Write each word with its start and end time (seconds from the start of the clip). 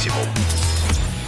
максимум. 0.00 0.49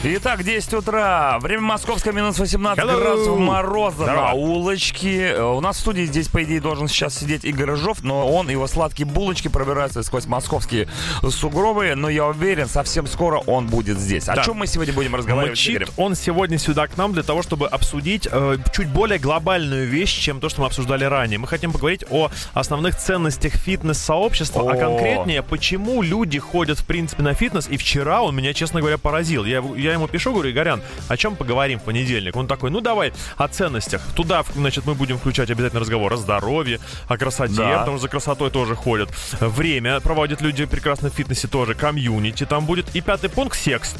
Итак, 0.04 0.42
10 0.42 0.74
утра. 0.74 1.38
Время 1.38 1.62
московское, 1.62 2.12
минус 2.12 2.36
18 2.40 2.82
Hello. 2.82 2.98
градусов 3.00 3.38
мороза 3.38 4.02
Здорово. 4.02 4.14
на 4.28 4.32
улочке. 4.32 5.28
Э, 5.28 5.42
У 5.44 5.60
нас 5.60 5.76
в 5.76 5.78
студии 5.80 6.02
здесь, 6.06 6.26
по 6.26 6.42
идее, 6.42 6.60
должен 6.60 6.88
сейчас 6.88 7.14
сидеть 7.16 7.44
Игорь 7.44 7.66
Рыжов, 7.70 8.02
но 8.02 8.26
он 8.28 8.48
и 8.48 8.52
его 8.52 8.66
сладкие 8.66 9.06
булочки 9.06 9.46
пробираются 9.46 10.02
сквозь 10.02 10.26
московские 10.26 10.88
сугробы. 11.28 11.92
Но 11.94 12.08
я 12.08 12.26
уверен, 12.26 12.66
совсем 12.66 13.06
скоро 13.06 13.38
он 13.46 13.68
будет 13.68 13.96
здесь. 13.96 14.28
О 14.28 14.34
Да. 14.34 14.42
чем 14.42 14.56
мы 14.56 14.66
сегодня 14.66 14.92
будем 14.92 15.14
разговаривать 15.14 15.56
с 15.56 15.68
Игорем? 15.68 15.86
Мчит 15.86 15.94
он 15.96 16.16
сегодня 16.16 16.58
сюда 16.58 16.88
к 16.88 16.96
нам 16.96 17.12
для 17.12 17.22
того, 17.22 17.42
чтобы 17.42 17.68
обсудить 17.68 18.26
э, 18.28 18.56
чуть 18.74 18.88
более 18.88 19.20
глобальную 19.20 19.86
вещь, 19.86 20.18
чем 20.18 20.40
то, 20.40 20.48
что 20.48 20.62
мы 20.62 20.66
обсуждали 20.66 21.04
ранее. 21.04 21.38
Мы 21.38 21.46
хотим 21.46 21.70
поговорить 21.70 22.04
о 22.10 22.28
основных 22.54 22.96
ценностях 22.98 23.52
фитнес-сообщества, 23.52 24.62
а 24.68 24.74
О. 24.74 24.76
конкретнее, 24.76 25.44
почему 25.44 26.02
люди 26.02 26.40
ходят, 26.40 26.80
в 26.80 26.86
принципе, 26.86 27.22
на 27.22 27.34
фитнес. 27.34 27.68
И 27.68 27.76
вчера 27.76 28.22
он 28.22 28.34
меня, 28.34 28.52
честно 28.52 28.80
говоря, 28.80 28.98
поразил. 28.98 29.44
Я, 29.44 29.58
его- 29.58 29.76
я 29.92 29.98
ему 29.98 30.08
пишу, 30.08 30.32
говорю, 30.32 30.50
Игорян, 30.50 30.82
о 31.08 31.16
чем 31.16 31.36
поговорим 31.36 31.78
в 31.78 31.82
понедельник? 31.84 32.36
Он 32.36 32.46
такой, 32.46 32.70
ну 32.70 32.80
давай 32.80 33.12
о 33.36 33.48
ценностях. 33.48 34.02
Туда, 34.14 34.44
значит, 34.54 34.86
мы 34.86 34.94
будем 34.94 35.18
включать 35.18 35.50
обязательно 35.50 35.80
разговор 35.80 36.12
о 36.12 36.16
здоровье, 36.16 36.80
о 37.08 37.16
красоте, 37.16 37.54
Да. 37.56 37.78
потому 37.80 37.96
что 37.98 38.02
за 38.02 38.08
красотой 38.08 38.50
тоже 38.50 38.74
ходят. 38.74 39.10
Время 39.40 40.00
проводят 40.00 40.40
люди 40.40 40.64
прекрасно 40.64 41.10
в 41.10 41.14
фитнесе 41.14 41.48
тоже, 41.48 41.74
комьюнити 41.74 42.44
там 42.46 42.66
будет. 42.66 42.94
И 42.94 43.00
пятый 43.00 43.30
пункт— 43.30 43.58
секс. 43.62 43.94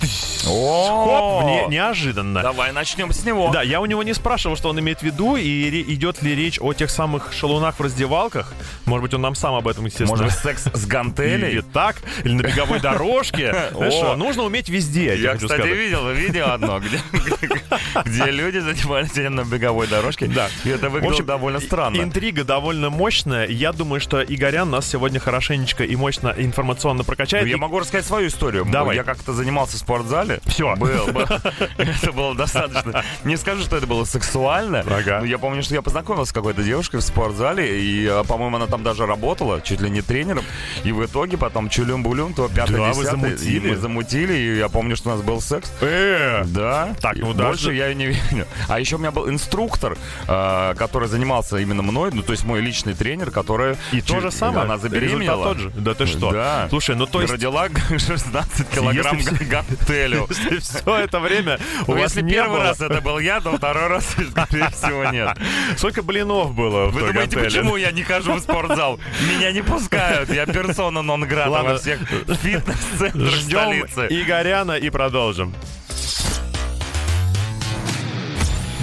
Хоп, 0.45 1.45
не- 1.45 1.67
неожиданно. 1.77 2.43
Давай 2.43 2.73
начнем 2.73 3.13
с 3.13 3.25
него. 3.25 3.51
Да, 3.53 3.63
я 3.63 3.81
у 3.81 3.87
него 3.87 4.03
не 4.03 4.15
спрашивал, 4.15 4.57
что 4.57 4.69
он 4.71 4.81
имеет 4.81 5.01
в 5.01 5.03
виду, 5.03 5.37
и 5.37 5.83
идет 5.95 6.23
ли 6.23 6.35
речь 6.35 6.59
о 6.61 6.73
тех 6.73 6.91
самых 6.91 7.33
шалунах 7.33 7.79
в 7.79 7.83
раздевалках. 7.83 8.53
Может 8.87 9.03
быть, 9.03 9.15
он 9.15 9.21
нам 9.23 9.35
сам 9.35 9.55
об 9.55 9.69
этом, 9.69 9.85
естественно. 9.87 10.11
Может 10.11 10.27
быть, 10.27 10.35
секс 10.35 10.65
с 10.73 10.87
гантелей? 10.87 11.53
Или 11.53 11.61
так, 11.61 11.97
или 12.25 12.33
на 12.35 12.43
беговой 12.43 12.81
дорожке. 12.81 13.55
Знаешь 13.75 14.17
нужно 14.17 14.45
уметь 14.45 14.69
везде, 14.69 15.17
я 15.17 15.33
хочу 15.33 15.49
сказать. 15.49 15.67
Видел 15.83 16.09
видео 16.11 16.51
одно, 16.53 16.81
где, 16.81 17.01
где 18.05 18.31
люди 18.31 18.59
занимались 18.59 19.15
на 19.15 19.45
беговой 19.45 19.87
дорожке. 19.87 20.27
Да. 20.27 20.49
И 20.65 20.69
это 20.69 20.89
выглядело 20.89 21.13
общем, 21.13 21.27
довольно 21.27 21.61
странно. 21.61 22.01
Интрига 22.03 22.45
довольно 22.45 22.91
мощная. 22.91 23.47
Я 23.49 23.73
думаю, 23.73 24.01
что 24.01 24.23
Игорян 24.23 24.71
нас 24.71 24.87
сегодня 24.89 25.21
хорошенечко 25.21 25.85
и 25.85 25.97
мощно 25.97 26.35
информационно 26.37 27.05
прокачает. 27.05 27.45
Ну, 27.45 27.51
Я 27.51 27.57
И- 27.57 27.61
могу 27.61 27.79
рассказать 27.79 28.07
свою 28.07 28.29
историю. 28.29 28.67
Давай. 28.71 28.97
Я 28.97 29.05
как-то 29.05 29.33
занимался 29.33 29.77
в 29.77 29.81
спортзале. 29.81 30.41
Всё. 30.47 30.75
Был, 30.77 31.07
был. 31.13 31.27
Это 31.77 32.13
было 32.13 32.35
достаточно. 32.35 33.05
Не 33.25 33.37
скажу, 33.37 33.63
что 33.63 33.77
это 33.77 33.87
было 33.87 34.05
сексуально. 34.05 34.81
Ага. 34.81 35.21
Но 35.21 35.27
я 35.27 35.39
помню, 35.39 35.63
что 35.63 35.75
я 35.75 35.83
познакомился 35.83 36.31
с 36.31 36.33
какой-то 36.33 36.63
девушкой 36.63 36.99
в 36.99 37.03
спортзале. 37.03 37.81
И, 37.83 38.07
э, 38.07 38.25
по-моему, 38.27 38.57
она 38.57 38.67
там 38.67 38.83
даже 38.83 39.07
работала, 39.07 39.61
чуть 39.61 39.81
ли 39.81 39.91
не 39.91 40.03
тренером. 40.03 40.45
И 40.85 40.93
в 40.93 41.05
итоге 41.05 41.37
потом 41.37 41.69
чулюм-булюм, 41.69 42.35
то 42.35 42.49
пятое, 42.49 42.79
Да, 42.79 42.93
замутили? 42.95 43.57
И 43.57 43.61
мы 43.71 43.77
замутили. 43.77 44.35
И 44.35 44.59
я 44.59 44.69
помню, 44.69 44.97
что 44.97 45.11
у 45.11 45.13
нас 45.15 45.23
был 45.23 45.41
секс. 45.41 45.72
Э, 45.81 46.45
Да. 46.47 46.95
Так, 47.01 47.17
ну 47.17 47.33
Больше 47.35 47.65
даже- 47.67 47.75
я 47.75 47.93
не 47.95 48.07
верю. 48.07 48.47
А 48.69 48.79
еще 48.81 48.97
у 48.97 48.99
меня 48.99 49.11
был 49.11 49.29
инструктор, 49.29 49.97
э, 50.29 50.75
который 50.77 51.09
занимался 51.09 51.59
именно 51.59 51.83
мной, 51.83 52.11
ну, 52.13 52.23
то 52.23 52.33
есть 52.33 52.45
мой 52.45 52.61
личный 52.61 52.95
тренер, 52.95 53.31
который... 53.31 53.77
И 53.93 54.01
то 54.01 54.21
же 54.21 54.31
самое. 54.31 54.65
Она 54.65 54.79
забеременела. 54.79 55.45
Тот 55.49 55.59
же. 55.59 55.71
Да 55.71 55.95
ты 55.95 56.07
что? 56.07 56.31
Да. 56.31 56.67
Слушай, 56.71 56.97
ну 56.97 57.07
то 57.07 57.21
есть... 57.21 57.33
родила 57.33 57.69
16 57.91 58.69
килограмм 58.71 59.17
Если 59.19 59.35
все- 59.37 59.45
гантелю. 59.45 60.27
Если 60.29 60.59
все 60.59 60.97
это 60.99 61.21
время 61.21 61.59
у 61.87 61.93
Ну, 61.93 61.99
вас 62.01 62.15
если 62.17 62.29
первый 62.31 62.59
было- 62.59 62.65
раз 62.69 62.81
это 62.81 63.01
был 63.01 63.19
я, 63.19 63.41
то 63.41 63.57
второй 63.57 63.89
раз, 63.89 64.05
скорее 64.31 64.69
всего, 64.71 65.05
нет. 65.11 65.37
Сколько 65.77 66.03
блинов 66.03 66.55
было 66.55 66.87
Вы 66.87 67.01
думаете, 67.01 67.37
гантели? 67.37 67.45
почему 67.45 67.77
я 67.77 67.91
не 67.93 68.03
хожу 68.03 68.35
в 68.35 68.41
спортзал? 68.41 68.99
Меня 69.29 69.53
не 69.53 69.63
пускают. 69.63 70.31
Я 70.31 70.47
персона 70.47 71.03
нон 71.03 71.23
грата 71.27 71.51
Ладно. 71.51 71.73
во 71.73 71.79
всех 71.79 71.99
фитнес-центрах 72.09 73.31
Ждем 73.31 73.59
столицы. 73.89 74.07
Игоряна 74.11 74.73
и 74.73 74.91
продолжим. 74.91 75.55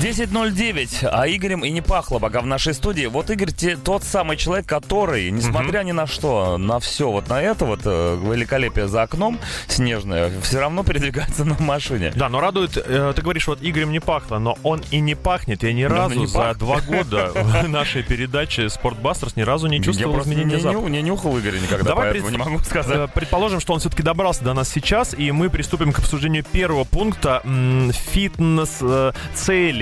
10.09, 0.01 1.05
а 1.11 1.27
Игорем 1.27 1.65
и 1.65 1.69
не 1.71 1.81
пахло 1.81 2.19
пока 2.19 2.39
в 2.39 2.45
нашей 2.45 2.73
студии. 2.73 3.05
Вот 3.07 3.29
Игорь 3.29 3.51
те- 3.51 3.75
тот 3.75 4.03
самый 4.03 4.37
человек, 4.37 4.65
который, 4.65 5.29
несмотря 5.29 5.83
ни 5.83 5.91
на 5.91 6.07
что, 6.07 6.57
на 6.57 6.79
все 6.79 7.11
вот 7.11 7.27
на 7.27 7.41
это 7.41 7.65
вот 7.65 7.81
э, 7.83 8.17
великолепие 8.23 8.87
за 8.87 9.01
окном 9.01 9.37
снежное, 9.67 10.31
все 10.41 10.59
равно 10.61 10.83
передвигается 10.83 11.43
на 11.43 11.57
машине. 11.59 12.13
Да, 12.15 12.29
но 12.29 12.39
радует, 12.39 12.77
э, 12.77 13.11
ты 13.13 13.21
говоришь, 13.21 13.47
вот 13.47 13.59
Игорем 13.61 13.91
не 13.91 13.99
пахло, 13.99 14.39
но 14.39 14.57
он 14.63 14.81
и 14.89 15.01
не 15.01 15.15
пахнет. 15.15 15.63
Я 15.63 15.73
ни 15.73 15.83
Да, 15.83 15.89
разу 15.89 16.25
за 16.27 16.37
пах. 16.37 16.57
два 16.57 16.79
года 16.79 17.33
нашей 17.67 18.01
передаче 18.03 18.69
«Спортбастерс» 18.69 19.35
ни 19.35 19.41
разу 19.41 19.67
не 19.67 19.77
Я 19.77 19.83
чувствовал 19.83 20.13
просто 20.13 20.31
изменения 20.31 20.55
не, 20.55 20.61
запаха. 20.61 20.87
не 20.89 21.01
нюхал 21.01 21.37
Игоря 21.37 21.59
никогда, 21.59 21.83
Давай 21.89 22.11
поэтому 22.11 22.27
пред- 22.29 22.39
не 22.39 22.51
могу 22.51 22.63
сказать. 22.63 22.95
Э, 22.97 23.07
Предположим, 23.13 23.59
что 23.59 23.73
он 23.73 23.79
все-таки 23.81 24.01
добрался 24.03 24.45
до 24.45 24.53
нас 24.53 24.69
сейчас, 24.69 25.13
и 25.13 25.31
мы 25.33 25.49
приступим 25.49 25.91
к 25.91 25.99
обсуждению 25.99 26.45
первого 26.45 26.85
пункта 26.85 27.41
м, 27.43 27.91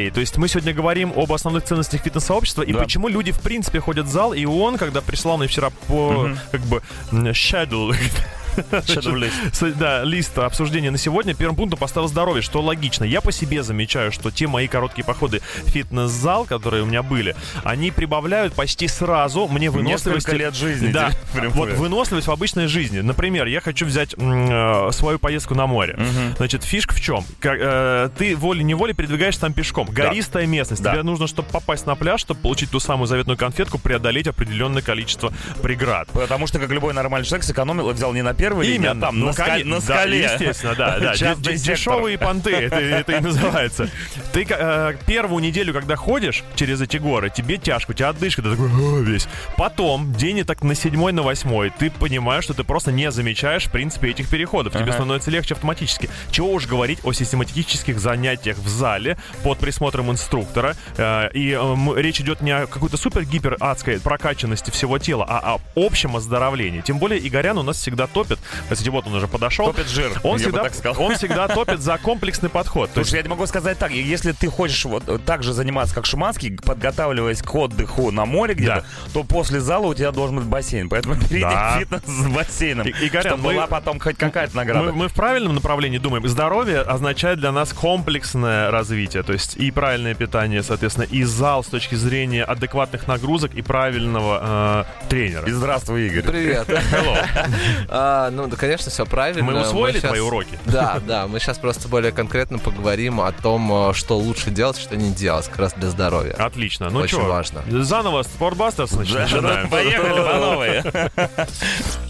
фитнес-целей. 0.08 0.12
То 0.12 0.20
есть 0.22 0.38
мы 0.38 0.48
сегодня 0.48 0.74
говорим 0.74 1.14
об 1.16 1.32
основных 1.32 1.64
ценностях 1.64 2.02
фитнес-сообщества 2.02 2.62
и 2.64 2.74
Да. 2.74 2.80
почему 2.80 3.08
люди 3.08 3.32
в 3.32 3.40
принципе 3.40 3.80
ходят 3.80 4.06
в 4.06 4.10
зал. 4.10 4.34
И 4.34 4.46
он, 4.46 4.78
когда 4.78 5.02
прислал 5.02 5.38
мне 5.38 5.48
вчера 5.48 5.70
по 5.88 6.30
как 6.52 6.62
бы 6.62 6.82
Shadow 7.12 7.94
С- 9.54 9.74
Да, 9.74 10.04
лист 10.04 10.38
обсуждения 10.38 10.92
на 10.92 10.98
сегодня. 10.98 11.34
Первым 11.34 11.56
пунктом 11.56 11.80
поставил 11.80 12.08
здоровье, 12.08 12.42
что 12.42 12.62
логично. 12.62 13.04
Я 13.04 13.22
по 13.22 13.32
себе 13.32 13.64
замечаю, 13.64 14.12
что 14.12 14.32
те 14.32 14.48
мои 14.48 14.68
короткие 14.68 15.06
походы 15.06 15.42
в 15.66 15.70
фитнес-зал, 15.70 16.46
которые 16.46 16.84
у 16.84 16.86
меня 16.86 17.04
были, 17.04 17.36
они 17.64 17.92
прибавляют 17.92 18.54
почти 18.54 18.88
сразу 18.88 19.48
мне 19.48 19.70
выносливости. 19.70 20.30
Несколько 20.30 20.36
лет 20.36 20.56
жизни. 20.56 20.92
Да, 20.92 21.12
вот 21.54 21.70
выносливость 21.72 22.28
в 22.28 22.32
обычной 22.32 22.68
жизни. 22.68 23.00
Например, 23.00 23.46
я 23.48 23.62
хочу 23.62 23.86
взять 23.86 24.16
э, 24.18 24.90
свою 24.92 25.20
поездку 25.20 25.56
на 25.56 25.68
море. 25.68 25.98
Значит, 26.38 26.64
фишка 26.64 26.94
в 26.94 27.02
чем? 27.02 27.24
Э, 27.44 28.10
ты 28.18 28.36
волей-неволей 28.36 28.94
передвигаешься 28.94 29.42
там 29.42 29.54
пешком. 29.54 29.88
Гористая 29.88 30.46
местность. 30.46 30.82
Да. 30.82 30.94
Тебе 30.94 31.04
нужно, 31.04 31.28
чтобы 31.28 31.50
попасть 31.50 31.86
на 31.86 31.96
пляж, 31.96 32.22
чтобы 32.22 32.42
получить 32.42 32.72
ту 32.72 32.80
самую 32.80 33.08
заветную 33.08 33.38
конфетку, 33.38 33.78
преодолеть 33.78 34.28
определенное 34.28 34.82
количество 34.82 35.32
преград. 35.62 36.08
Потому 36.12 36.48
что, 36.48 36.60
как 36.60 36.70
любой 36.70 36.94
нормальный 36.94 37.26
человек, 37.26 37.46
сэкономил 37.46 37.90
и 37.90 37.94
взял 37.94 38.14
не 38.14 38.22
на 38.22 38.34
первой 38.48 38.68
линии, 38.68 38.88
а 38.88 38.96
там, 38.96 39.20
на, 39.20 39.30
ска- 39.32 39.46
конечно, 39.46 39.70
на 39.76 39.76
да, 39.82 39.82
скале. 39.82 40.22
естественно, 40.24 40.76
да, 40.76 41.00
да. 41.00 41.36
Дешевые 41.36 42.18
понты, 42.18 42.52
это, 42.52 42.76
это 42.80 43.12
и 43.18 43.20
называется. 43.20 43.90
Ты 44.34 44.46
э, 44.50 44.94
первую 45.06 45.44
неделю, 45.44 45.74
когда 45.74 45.96
ходишь 45.96 46.44
через 46.56 46.82
эти 46.82 46.98
горы, 46.98 47.30
тебе 47.30 47.58
тяжко, 47.58 47.92
у 47.92 47.94
тебя 47.94 48.10
отдышка, 48.10 48.42
ты 48.42 48.52
такой 48.52 48.70
«О», 48.70 49.00
весь. 49.02 49.28
Потом, 49.58 50.14
день 50.14 50.44
так 50.46 50.62
на 50.64 50.76
седьмой, 50.76 51.12
на 51.14 51.24
восьмой, 51.24 51.72
ты 51.78 51.90
понимаешь, 51.92 52.44
что 52.44 52.54
ты 52.54 52.64
просто 52.64 52.92
не 52.92 53.12
замечаешь, 53.12 53.66
в 53.66 53.72
принципе, 53.72 54.10
этих 54.12 54.30
переходов. 54.30 54.74
Тебе 54.74 54.84
Ага. 54.84 54.94
становится 54.94 55.32
легче 55.32 55.54
автоматически. 55.56 56.10
Чего 56.32 56.52
уж 56.54 56.68
говорить 56.68 57.00
о 57.04 57.12
систематических 57.14 58.00
занятиях 58.00 58.58
в 58.58 58.68
зале 58.68 59.18
под 59.44 59.58
присмотром 59.60 60.12
инструктора. 60.12 60.76
Э, 60.98 61.30
И 61.34 61.52
э, 61.52 61.76
речь 62.02 62.22
идет 62.22 62.42
не 62.42 62.52
о 62.52 62.68
какой-то 62.68 62.98
супер-гипер 62.98 63.58
адской 63.60 64.00
прокачанности 64.00 64.72
всего 64.72 65.00
тела, 65.00 65.26
а 65.28 65.56
о 65.56 65.60
общем 65.76 66.16
оздоровлении. 66.16 66.82
Тем 66.82 67.00
более 67.00 67.26
Игорян 67.28 67.58
у 67.58 67.64
нас 67.64 67.78
всегда 67.78 68.08
топит. 68.08 68.37
Кстати, 68.70 68.90
вот 68.90 69.08
он 69.08 69.14
уже 69.16 69.28
подошел. 69.28 69.66
Топит 69.68 69.88
жир, 69.88 70.12
Он 70.24 70.34
я 70.38 70.44
всегда, 70.44 70.58
бы 70.64 70.70
так 70.70 70.76
сказал. 70.78 71.04
он 71.04 71.16
всегда 71.16 71.48
топит 71.48 71.82
за 71.82 71.98
комплексный 71.98 72.50
подход. 72.50 72.90
То 72.92 73.04
Слушай, 73.04 73.16
я 73.18 73.22
тебе 73.22 73.32
могу 73.32 73.46
сказать 73.48 73.78
так, 73.78 73.92
если 73.92 74.32
ты 74.32 74.48
хочешь 74.50 74.86
вот 74.86 75.04
так 75.26 75.44
же 75.44 75.54
заниматься, 75.54 75.94
как 75.96 76.06
Шуманский, 76.06 76.58
подготавливаясь 76.58 77.42
к 77.42 77.54
отдыху 77.56 78.12
на 78.12 78.26
море 78.26 78.54
где-то, 78.54 78.86
то 79.14 79.24
после 79.24 79.60
зала 79.60 79.88
у 79.88 79.94
тебя 79.94 80.12
должен 80.12 80.38
быть 80.38 80.46
бассейн. 80.46 80.90
Поэтому 80.90 81.16
перейди 81.20 81.42
Да. 81.42 81.76
к 81.76 81.80
фитнес 81.80 82.02
с 82.06 82.28
бассейном, 82.28 82.88
И- 82.88 82.92
Игорян, 83.08 83.34
чтобы 83.34 83.44
мы- 83.44 83.54
была 83.54 83.68
потом 83.68 84.00
хоть 84.00 84.18
какая-то 84.18 84.56
награда. 84.56 84.86
Мы, 84.88 84.94
мы 84.94 85.08
в 85.08 85.14
правильном 85.14 85.56
направлении 85.56 85.98
думаем. 85.98 86.28
Здоровье 86.28 86.82
означает 86.82 87.40
для 87.40 87.52
нас 87.52 87.74
комплексное 87.74 88.72
развитие, 88.72 89.24
то 89.24 89.34
есть 89.34 89.56
и 89.58 89.72
правильное 89.72 90.14
питание, 90.14 90.64
соответственно, 90.64 91.06
и 91.06 91.24
зал 91.24 91.64
с 91.64 91.68
точки 91.68 91.96
зрения 91.96 92.44
адекватных 92.44 93.08
нагрузок 93.08 93.54
и 93.56 93.62
правильного 93.62 94.86
э, 95.02 95.08
тренера. 95.10 95.48
И 95.48 95.52
здравствуй, 95.52 96.08
Игорь. 96.08 96.24
Привет. 96.24 96.68
А, 98.28 98.32
ну, 98.32 98.48
да, 98.48 98.58
конечно, 98.58 98.92
все 98.92 99.06
правильно. 99.06 99.42
Мы 99.44 99.62
усвоили 99.62 100.00
щас- 100.00 100.10
твои 100.10 100.20
уроки? 100.20 100.60
Да, 100.66 101.00
да. 101.06 101.28
Мы 101.28 101.40
сейчас 101.40 101.58
просто 101.58 101.88
более 101.88 102.12
конкретно 102.12 102.60
поговорим 102.60 103.22
о 103.22 103.32
том, 103.32 103.90
э, 103.90 103.94
что 103.94 104.18
лучше 104.18 104.50
делать, 104.52 104.78
что 104.78 104.98
не 104.98 105.12
делать, 105.14 105.48
как 105.48 105.60
раз 105.60 105.74
для 105.74 105.90
здоровья. 105.90 106.34
Отлично. 106.34 106.90
Ну 106.90 107.00
Очень 107.00 107.20
что, 107.20 107.28
важно. 107.28 107.64
заново 107.84 108.24
Спортбастерс 108.24 108.92
значит, 108.92 109.14
Да, 109.14 109.22
начинаем. 109.22 109.70
Поехали 109.72 110.10
по 110.22 110.38
новой. 110.40 110.84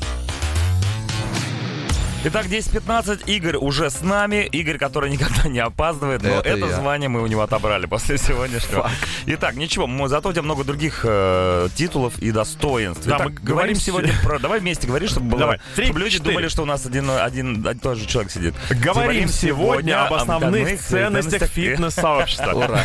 Итак, 2.25 2.47
10.15. 2.47 3.25
Игорь 3.27 3.57
уже 3.57 3.89
с 3.89 4.01
нами. 4.01 4.45
Игорь, 4.51 4.77
который 4.77 5.09
никогда 5.09 5.47
не 5.47 5.59
опаздывает. 5.59 6.23
Но 6.23 6.29
Это 6.29 6.49
это, 6.49 6.75
звание 6.75 7.09
мы 7.09 7.21
у 7.21 7.27
него 7.27 7.43
отобрали 7.43 7.85
после 7.85 8.17
сегодняшнего. 8.17 8.89
Итак, 9.27 9.55
ничего, 9.55 9.85
мы, 9.85 10.09
зато 10.09 10.29
у 10.29 10.33
тебя 10.33 10.41
много 10.41 10.63
других 10.63 11.01
э, 11.03 11.69
титулов 11.75 12.17
и 12.17 12.31
достоинств. 12.31 13.05
Да, 13.05 13.17
Итак, 13.17 13.27
мы 13.27 13.31
говорим 13.33 13.55
говорим 13.55 13.75
сегодня 13.75 14.13
про... 14.23 14.39
Давай 14.39 14.59
вместе 14.59 14.87
говори, 14.87 15.07
чтобы 15.07 15.27
было... 15.27 15.39
Давай. 15.39 15.61
Три, 15.75 15.85
чтобы 15.85 15.99
люди 15.99 16.15
четыре. 16.17 16.31
думали, 16.31 16.47
что 16.47 16.63
у 16.63 16.65
нас 16.65 16.85
один, 16.85 17.09
один, 17.09 17.65
один 17.65 17.79
тот 17.79 17.97
же 17.97 18.07
человек 18.07 18.31
сидит. 18.31 18.55
Говорим 18.71 19.29
сегодня 19.29 20.05
об 20.05 20.13
основных 20.13 20.81
ценностях 20.81 21.43
фитнес-сообщества. 21.43 22.51
Ура. 22.53 22.79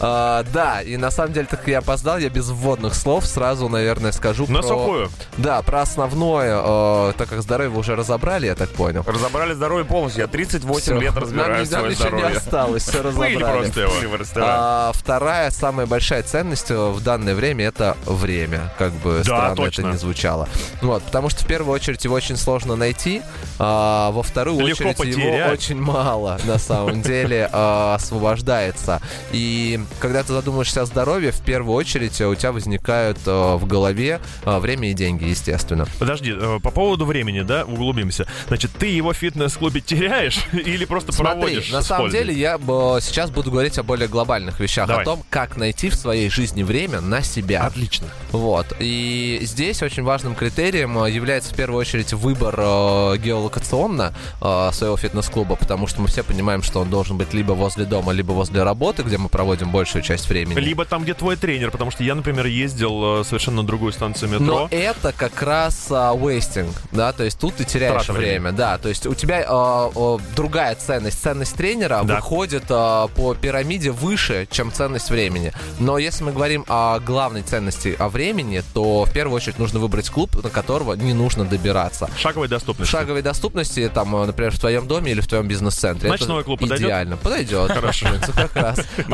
А, 0.00 0.44
Да, 0.52 0.80
и 0.80 0.96
на 0.96 1.10
самом 1.10 1.34
деле, 1.34 1.46
так 1.46 1.68
я 1.68 1.78
опоздал, 1.78 2.18
я 2.18 2.30
без 2.30 2.48
вводных 2.48 2.94
слов 2.94 3.26
сразу, 3.26 3.68
наверное, 3.68 4.12
скажу 4.12 4.46
На 4.48 4.60
про... 4.60 4.68
сухую. 4.68 5.10
Да, 5.36 5.60
про 5.62 5.82
основное, 5.82 6.60
э, 6.64 7.12
так 7.18 7.28
как 7.28 7.42
здоровье 7.42 7.76
уже 7.76 7.94
разобрали, 7.94 8.21
разобрали, 8.22 8.46
я 8.46 8.54
так 8.54 8.70
понял. 8.70 9.02
Разобрали 9.06 9.52
здоровье 9.54 9.84
полностью. 9.84 10.22
Я 10.22 10.26
38 10.28 10.80
Всё. 10.82 11.00
лет 11.00 11.14
Нам 11.14 11.22
разбираю 11.22 11.64
не- 11.64 11.70
нам 11.70 11.80
свое 11.80 11.88
не 11.88 11.94
здоровье. 11.94 12.36
осталось, 12.36 12.82
все 12.84 13.02
разобрали. 13.02 13.36
просто 13.36 13.80
его. 13.80 13.92
А, 14.36 14.92
вторая 14.94 15.50
самая 15.50 15.86
большая 15.86 16.22
ценность 16.22 16.70
э, 16.70 16.76
в 16.90 17.02
данное 17.02 17.34
время 17.34 17.66
это 17.66 17.96
время, 18.06 18.72
как 18.78 18.92
бы 18.92 19.18
Да, 19.18 19.24
странно 19.24 19.56
точно. 19.56 19.80
это 19.82 19.90
не 19.92 19.96
звучало. 19.98 20.48
Вот, 20.80 21.02
потому 21.02 21.30
что 21.30 21.44
в 21.44 21.46
первую 21.46 21.74
очередь 21.74 22.04
его 22.04 22.14
очень 22.14 22.36
сложно 22.36 22.76
найти, 22.76 23.22
а 23.58 24.10
во 24.12 24.22
вторую 24.22 24.64
Легко 24.66 24.84
очередь 24.90 24.96
потерять. 24.96 25.38
его 25.40 25.52
очень 25.52 25.80
мало 25.80 26.38
на 26.44 26.58
самом 26.58 27.02
деле 27.02 27.48
а, 27.52 27.94
освобождается. 27.96 29.00
И 29.32 29.80
когда 30.00 30.22
ты 30.22 30.32
задумаешься 30.32 30.82
о 30.82 30.86
здоровье, 30.86 31.32
в 31.32 31.40
первую 31.40 31.74
очередь 31.76 32.20
э, 32.20 32.26
у 32.26 32.34
тебя 32.34 32.52
возникают 32.52 33.18
э, 33.26 33.54
в 33.56 33.66
голове 33.66 34.20
время 34.44 34.90
и 34.90 34.94
деньги, 34.94 35.24
естественно. 35.24 35.86
Подожди, 35.98 36.34
по 36.62 36.70
поводу 36.70 37.04
времени, 37.04 37.40
да, 37.42 37.64
углубимся. 37.64 38.11
Значит, 38.48 38.70
ты 38.78 38.86
его 38.86 39.12
в 39.12 39.16
фитнес-клубе 39.16 39.80
теряешь 39.80 40.44
или 40.52 40.84
просто 40.84 41.12
Смотри, 41.12 41.40
проводишь 41.40 41.70
на 41.70 41.82
самом 41.82 42.10
деле 42.10 42.34
я 42.34 42.58
сейчас 42.58 43.30
буду 43.30 43.50
говорить 43.50 43.78
о 43.78 43.82
более 43.82 44.08
глобальных 44.08 44.60
вещах, 44.60 44.86
Давай. 44.86 45.02
о 45.02 45.04
том, 45.04 45.22
как 45.30 45.56
найти 45.56 45.88
в 45.90 45.94
своей 45.94 46.28
жизни 46.30 46.62
время 46.62 47.00
на 47.00 47.22
себя. 47.22 47.64
Отлично. 47.66 48.08
Вот. 48.30 48.66
И 48.78 49.40
здесь 49.42 49.82
очень 49.82 50.02
важным 50.02 50.34
критерием 50.34 50.98
э, 51.04 51.10
является 51.10 51.52
в 51.52 51.56
первую 51.56 51.80
очередь 51.80 52.12
выбор 52.12 52.54
э, 52.58 53.16
геолокационно 53.18 54.14
э, 54.40 54.70
своего 54.72 54.96
фитнес-клуба, 54.96 55.56
потому 55.56 55.86
что 55.86 56.00
мы 56.00 56.08
все 56.08 56.22
понимаем, 56.22 56.62
что 56.62 56.80
он 56.80 56.90
должен 56.90 57.16
быть 57.18 57.32
либо 57.32 57.52
возле 57.52 57.84
дома, 57.84 58.12
либо 58.12 58.32
возле 58.32 58.62
работы, 58.62 59.02
где 59.02 59.18
мы 59.18 59.28
проводим 59.28 59.70
большую 59.70 60.02
часть 60.02 60.28
времени. 60.28 60.58
Либо 60.58 60.84
там, 60.84 61.02
где 61.02 61.14
твой 61.14 61.36
тренер, 61.36 61.70
потому 61.70 61.90
что 61.90 62.04
я, 62.04 62.14
например, 62.14 62.46
ездил 62.46 63.20
э, 63.20 63.24
совершенно 63.24 63.62
на 63.62 63.66
другую 63.66 63.92
станцию 63.92 64.30
Но 64.30 64.38
метро. 64.38 64.68
это 64.70 65.12
как 65.12 65.42
раз 65.42 65.88
а, 65.90 66.14
wasting, 66.14 66.70
да, 66.92 67.12
то 67.12 67.24
есть 67.24 67.38
тут 67.38 67.56
ты 67.56 67.64
теряешь 67.64 68.01
Трата 68.04 68.12
время, 68.18 68.52
да, 68.52 68.78
то 68.78 68.88
есть 68.88 69.06
у 69.06 69.14
тебя 69.14 69.44
а, 69.48 69.90
а, 69.94 70.18
другая 70.36 70.74
ценность, 70.74 71.22
ценность 71.22 71.54
тренера 71.54 72.02
Да. 72.04 72.16
выходит 72.16 72.64
а, 72.70 73.08
по 73.08 73.34
пирамиде 73.34 73.90
выше, 73.90 74.46
чем 74.50 74.72
ценность 74.72 75.10
времени. 75.10 75.52
Но 75.78 75.98
если 75.98 76.24
мы 76.24 76.32
говорим 76.32 76.64
о 76.68 76.98
главной 77.00 77.42
ценности, 77.42 77.96
о 77.98 78.08
времени, 78.08 78.62
то 78.74 79.04
в 79.04 79.12
первую 79.12 79.36
очередь 79.36 79.58
нужно 79.58 79.78
выбрать 79.80 80.10
клуб, 80.10 80.42
на 80.42 80.50
которого 80.50 80.94
не 80.94 81.14
нужно 81.14 81.44
добираться. 81.44 82.08
Шаговой 82.16 82.48
доступности. 82.48 82.90
шаговой 82.90 83.22
доступности, 83.22 83.90
там, 83.92 84.14
э, 84.16 84.26
например, 84.26 84.52
в 84.52 84.58
твоем 84.58 84.86
доме 84.86 85.12
или 85.12 85.20
в 85.20 85.26
твоем 85.26 85.48
бизнес-центре. 85.48 86.08
Ночной 86.08 86.36
это 86.38 86.44
клуб 86.44 86.60
подойдет? 86.60 86.86
Идеально. 86.86 87.16
Подойдет. 87.16 87.70
Хорошо. 87.70 88.06
Как 88.34 88.54
раз. 88.56 88.80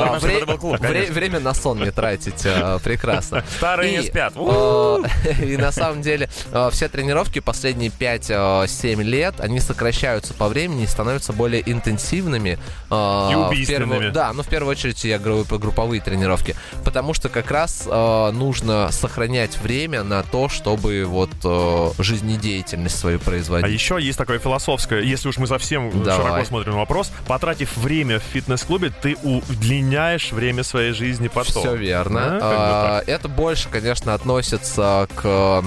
Время 1.10 1.40
на 1.40 1.54
сон 1.54 1.82
не 1.82 1.90
тратить 1.90 2.42
э, 2.44 2.78
прекрасно. 2.82 3.44
Старые 3.56 3.98
не 3.98 4.02
спят. 4.02 4.32
э, 4.36 4.98
И 5.42 5.56
на 5.56 5.72
самом 5.72 6.02
деле 6.02 6.28
э, 6.52 6.68
все 6.72 6.88
тренировки 6.88 7.40
последние 7.40 7.90
5-7 7.90 8.77
лет, 8.84 9.34
они 9.40 9.60
сокращаются 9.60 10.34
по 10.34 10.48
времени 10.48 10.84
и 10.84 10.86
становятся 10.86 11.32
более 11.32 11.62
интенсивными. 11.70 12.58
э, 12.90 12.94
в 12.94 13.48
убийственными. 13.48 13.90
первую- 13.92 14.12
Да, 14.12 14.32
ну 14.32 14.42
в 14.42 14.48
первую 14.48 14.70
очередь 14.72 15.04
я 15.04 15.18
говорю 15.18 15.44
про 15.44 15.58
групповые 15.58 16.00
тренировки. 16.00 16.54
Потому 16.84 17.12
что 17.14 17.28
как 17.28 17.50
раз 17.50 17.84
э, 17.86 18.30
нужно 18.32 18.90
сохранять 18.90 19.58
время 19.58 20.02
на 20.02 20.22
то, 20.22 20.48
чтобы 20.48 21.04
вот 21.04 21.30
э, 21.44 21.90
жизнедеятельность 21.98 22.98
свою 22.98 23.18
А 23.18 23.20
производить. 23.20 23.70
еще 23.72 23.98
есть 24.00 24.16
такое 24.18 24.38
философское, 24.38 25.00
если 25.02 25.28
уж 25.28 25.38
мы 25.38 25.46
совсем 25.46 25.90
Давай. 26.02 26.24
широко 26.26 26.44
смотрим 26.44 26.72
на 26.72 26.78
вопрос, 26.78 27.10
потратив 27.26 27.76
время 27.76 28.20
в 28.20 28.22
фитнес-клубе, 28.22 28.90
ты 29.02 29.16
удлиняешь 29.22 30.32
время 30.32 30.62
своей 30.62 30.92
жизни 30.92 31.28
потом. 31.28 31.62
Все 31.62 31.74
верно. 31.76 32.20
Бы 32.20 32.38
А, 32.42 33.02
Это 33.06 33.28
больше, 33.28 33.68
конечно, 33.68 34.14
относится 34.14 35.08
к 35.14 35.64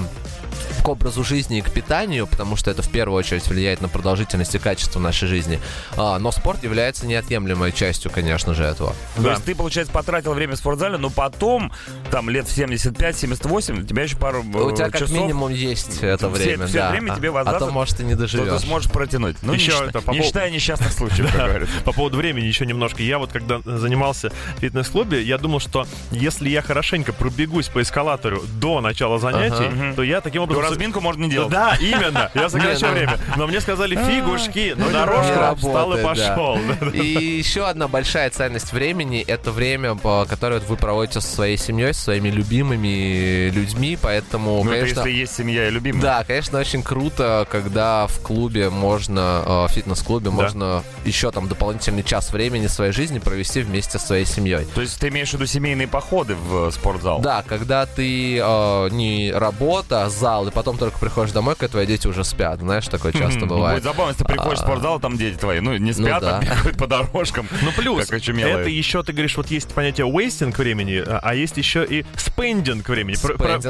к 0.82 0.88
образу 0.88 1.22
жизни 1.24 1.58
и 1.58 1.60
к 1.62 1.70
питанию, 1.70 2.26
потому 2.26 2.56
что 2.56 2.70
это 2.70 2.82
в 2.82 2.88
первую 2.90 3.18
очередь 3.18 3.46
влияет 3.46 3.80
на 3.80 3.88
продолжительность 3.88 4.54
и 4.54 4.58
качество 4.58 4.98
нашей 5.00 5.28
жизни. 5.28 5.60
А, 5.96 6.18
но 6.18 6.32
спорт 6.32 6.62
является 6.64 7.06
неотъемлемой 7.06 7.72
частью, 7.72 8.10
конечно 8.10 8.54
же, 8.54 8.64
этого. 8.64 8.94
То 9.16 9.22
Да. 9.22 9.30
есть 9.32 9.44
ты, 9.44 9.54
получается, 9.54 9.92
потратил 9.92 10.34
время 10.34 10.54
в 10.54 10.58
спортзале, 10.58 10.96
но 10.98 11.10
потом, 11.10 11.72
там, 12.10 12.28
лет 12.28 12.46
в 12.48 12.52
75-78, 12.56 13.80
у 13.80 13.82
тебя 13.86 14.02
еще 14.02 14.16
пару 14.16 14.42
э, 14.42 14.58
У 14.62 14.74
тебя 14.74 14.90
как 14.90 15.00
часов, 15.02 15.16
минимум 15.16 15.50
есть 15.52 16.02
это 16.02 16.28
все- 16.32 16.44
время, 16.44 16.66
все 16.66 16.78
да. 16.78 16.90
время 16.90 17.12
А- 17.12 17.16
тебе 17.16 17.28
а, 17.28 17.32
воздастся, 17.32 17.66
то, 17.66 17.72
может, 17.72 18.00
и 18.00 18.04
не 18.04 18.10
что 18.12 18.16
ты 18.16 18.22
доживешь. 18.38 18.60
сможешь 18.62 18.90
протянуть. 18.90 19.36
Ну, 19.42 19.52
Еще 19.52 19.72
не, 19.72 19.88
это 19.88 20.00
по 20.00 20.10
не 20.10 20.20
пов- 20.20 20.24
считая 20.24 20.50
несчастных 20.50 20.92
случаев, 20.92 21.30
как 21.32 21.36
говорится. 21.46 21.74
По 21.84 21.92
поводу 21.92 22.16
времени 22.16 22.44
еще 22.46 22.66
немножко. 22.66 23.02
Я 23.02 23.18
вот 23.18 23.32
когда 23.32 23.60
занимался 23.64 24.30
в 24.56 24.60
фитнес-клубе, 24.60 25.22
я 25.22 25.38
думал, 25.38 25.60
что 25.60 25.86
если 26.10 26.48
я 26.48 26.62
хорошенько 26.62 27.12
пробегусь 27.12 27.68
по 27.68 27.80
эскалатору 27.82 28.42
до 28.60 28.80
начала 28.80 29.18
занятий, 29.18 29.94
то 29.94 30.02
я 30.02 30.20
таким 30.20 30.42
То 30.46 30.52
образом... 30.54 30.71
разминку 30.72 31.00
можно 31.00 31.24
не 31.24 31.30
делать. 31.30 31.50
Да, 31.50 31.76
именно. 31.80 32.30
Я 32.34 32.48
сокращу 32.48 32.86
время. 32.86 33.18
Но 33.36 33.46
мне 33.46 33.60
сказали 33.60 33.94
фигушки, 33.96 34.74
Ну, 34.76 34.86
на 34.86 34.92
дорожку 34.92 35.56
встал 35.56 35.96
и 35.96 36.02
пошел. 36.02 36.58
И 36.92 37.06
еще 37.38 37.66
одна 37.66 37.88
большая 37.88 38.30
ценность 38.30 38.72
времени— 38.72 39.20
это 39.26 39.50
время, 39.52 39.94
по- 39.94 40.26
которое 40.28 40.60
вы 40.60 40.76
проводите 40.76 41.20
со 41.20 41.28
своей 41.34 41.56
семьей, 41.56 41.94
со 41.94 42.02
своими 42.04 42.28
любимыми 42.76 43.50
людьми, 43.50 43.98
поэтому, 44.00 44.62
Ну, 44.64 44.70
это 44.72 44.80
конечно... 44.80 45.00
если 45.00 45.10
есть 45.20 45.34
семья 45.36 45.68
и 45.68 45.70
любимый. 45.70 46.00
Да, 46.00 46.24
конечно, 46.24 46.58
очень 46.58 46.82
круто, 46.82 47.46
когда 47.50 48.06
в 48.06 48.20
клубе 48.20 48.70
можно, 48.70 49.42
э, 49.46 49.66
в 49.68 49.72
фитнес-клубе 49.72 50.30
можно 50.30 50.82
еще 51.04 51.30
там 51.30 51.48
дополнительный 51.48 52.02
час 52.02 52.32
времени 52.32 52.66
своей 52.66 52.92
жизни 52.92 53.18
провести 53.18 53.60
вместе 53.62 53.98
со 53.98 54.06
своей 54.06 54.24
семьей. 54.24 54.66
То 54.74 54.80
есть 54.80 54.98
ты 54.98 55.08
имеешь 55.08 55.30
в 55.30 55.34
виду 55.34 55.46
семейные 55.46 55.88
походы 55.88 56.34
в 56.34 56.68
э, 56.68 56.70
спортзал? 56.72 57.20
Да, 57.20 57.42
когда 57.46 57.86
ты 57.86 58.38
э, 58.38 58.88
не 58.90 59.32
работа, 59.32 60.04
а 60.04 60.10
зал, 60.10 60.48
и 60.48 60.50
потом 60.50 60.61
только 60.76 60.98
приходишь 60.98 61.32
домой, 61.32 61.54
когда 61.56 61.72
твои 61.72 61.86
дети 61.86 62.06
уже 62.06 62.24
спят. 62.24 62.60
Знаешь, 62.60 62.86
такое 62.86 63.12
часто 63.12 63.46
бывает. 63.46 63.82
Будет 63.82 63.84
забавно, 63.84 64.10
если 64.10 64.24
ты 64.24 64.32
приходишь 64.32 64.58
в 64.58 64.62
А. 64.62 64.66
спортзал, 64.66 64.96
а 64.96 65.00
там 65.00 65.16
дети 65.18 65.36
твои, 65.36 65.60
ну, 65.60 65.76
не 65.76 65.92
Ну 65.92 66.06
спят, 66.06 66.22
а 66.22 66.40
бегают 66.40 66.76
по 66.76 66.86
дорожкам. 66.86 67.48
Ну 67.62 67.72
плюс, 67.72 68.10
это 68.10 68.68
еще, 68.68 69.02
ты 69.02 69.12
говоришь, 69.12 69.36
вот 69.36 69.48
есть 69.48 69.74
понятие 69.74 70.06
wasting 70.06 70.56
времени, 70.56 71.02
а 71.04 71.32
а 71.32 71.34
есть 71.34 71.56
еще 71.56 71.82
и 71.84 72.04
spending 72.14 72.82
времени, 72.86 73.16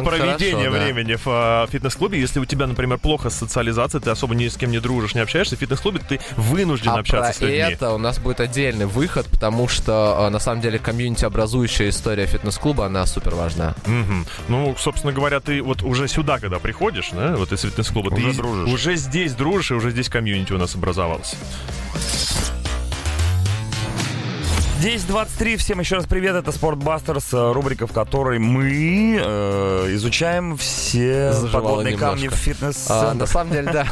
проведение 0.03 0.69
времени 0.69 1.15
в 1.15 1.27
а, 1.27 1.67
фитнес-клубе. 1.69 2.19
Если 2.19 2.41
у 2.41 2.45
тебя, 2.45 2.67
например, 2.67 2.99
плохо 2.99 3.31
с 3.31 3.35
социализацией, 3.35 4.03
ты 4.03 4.11
особо 4.11 4.35
ни 4.35 4.49
с 4.49 4.57
кем 4.57 4.73
не 4.73 4.81
дружишь, 4.81 5.15
не 5.15 5.21
общаешься, 5.21 5.57
в 5.57 5.61
фитнес-клубе 5.61 6.01
ты 6.09 6.19
вынужден 6.37 6.91
общаться 6.91 7.33
с 7.33 7.41
людьми. 7.41 7.59
это 7.59 7.93
у 7.93 7.99
нас 7.99 8.19
будет 8.19 8.41
отдельный 8.41 8.87
выход, 8.87 9.27
потому 9.29 9.69
что 9.69 10.29
на 10.31 10.41
самом 10.41 10.61
деле 10.61 10.81
комьюнити-образующая 10.81 11.91
история 11.91 12.27
фитнес-клуба, 12.27 12.87
она 12.87 13.07
супер 13.07 13.35
важна. 13.37 13.75
Ну, 14.49 14.75
собственно 14.77 15.13
говоря, 15.13 15.39
ты 15.39 15.63
вот 15.63 15.83
уже 15.83 16.09
сюда, 16.09 16.41
когда 16.41 16.59
приходишь, 16.59 16.82
да, 17.13 17.37
вот 17.37 17.53
из 17.53 17.61
фитнес-клуба, 17.63 18.13
Уже 18.13 18.31
ты 18.31 18.37
дружишь. 18.37 18.69
уже 18.75 18.97
здесь 18.97 19.33
дружишь, 19.35 19.71
и 19.71 19.75
уже 19.75 19.91
здесь 19.91 20.09
комьюнити 20.09 20.53
у 20.53 20.59
нас 20.59 20.75
образовалось. 20.75 21.35
10.23, 24.83 25.59
всем 25.59 25.79
еще 25.79 25.95
раз 25.95 26.07
привет, 26.07 26.35
это 26.35 26.51
Спортбастерс, 26.51 27.33
э, 27.35 27.53
рубрика, 27.53 27.87
в 27.87 27.93
которой 27.93 28.41
мы 28.41 29.17
э, 29.17 29.87
изучаем 29.95 30.57
все 30.57 31.33
Заживало 31.33 31.63
подводные 31.63 31.97
камни 31.97 32.17
в 32.17 32.23
немножко. 32.23 32.45
фитнес 32.45 32.87
А, 32.91 33.15
на 33.15 33.27
самом 33.27 33.53
деле, 33.53 33.71
да, 33.71 33.87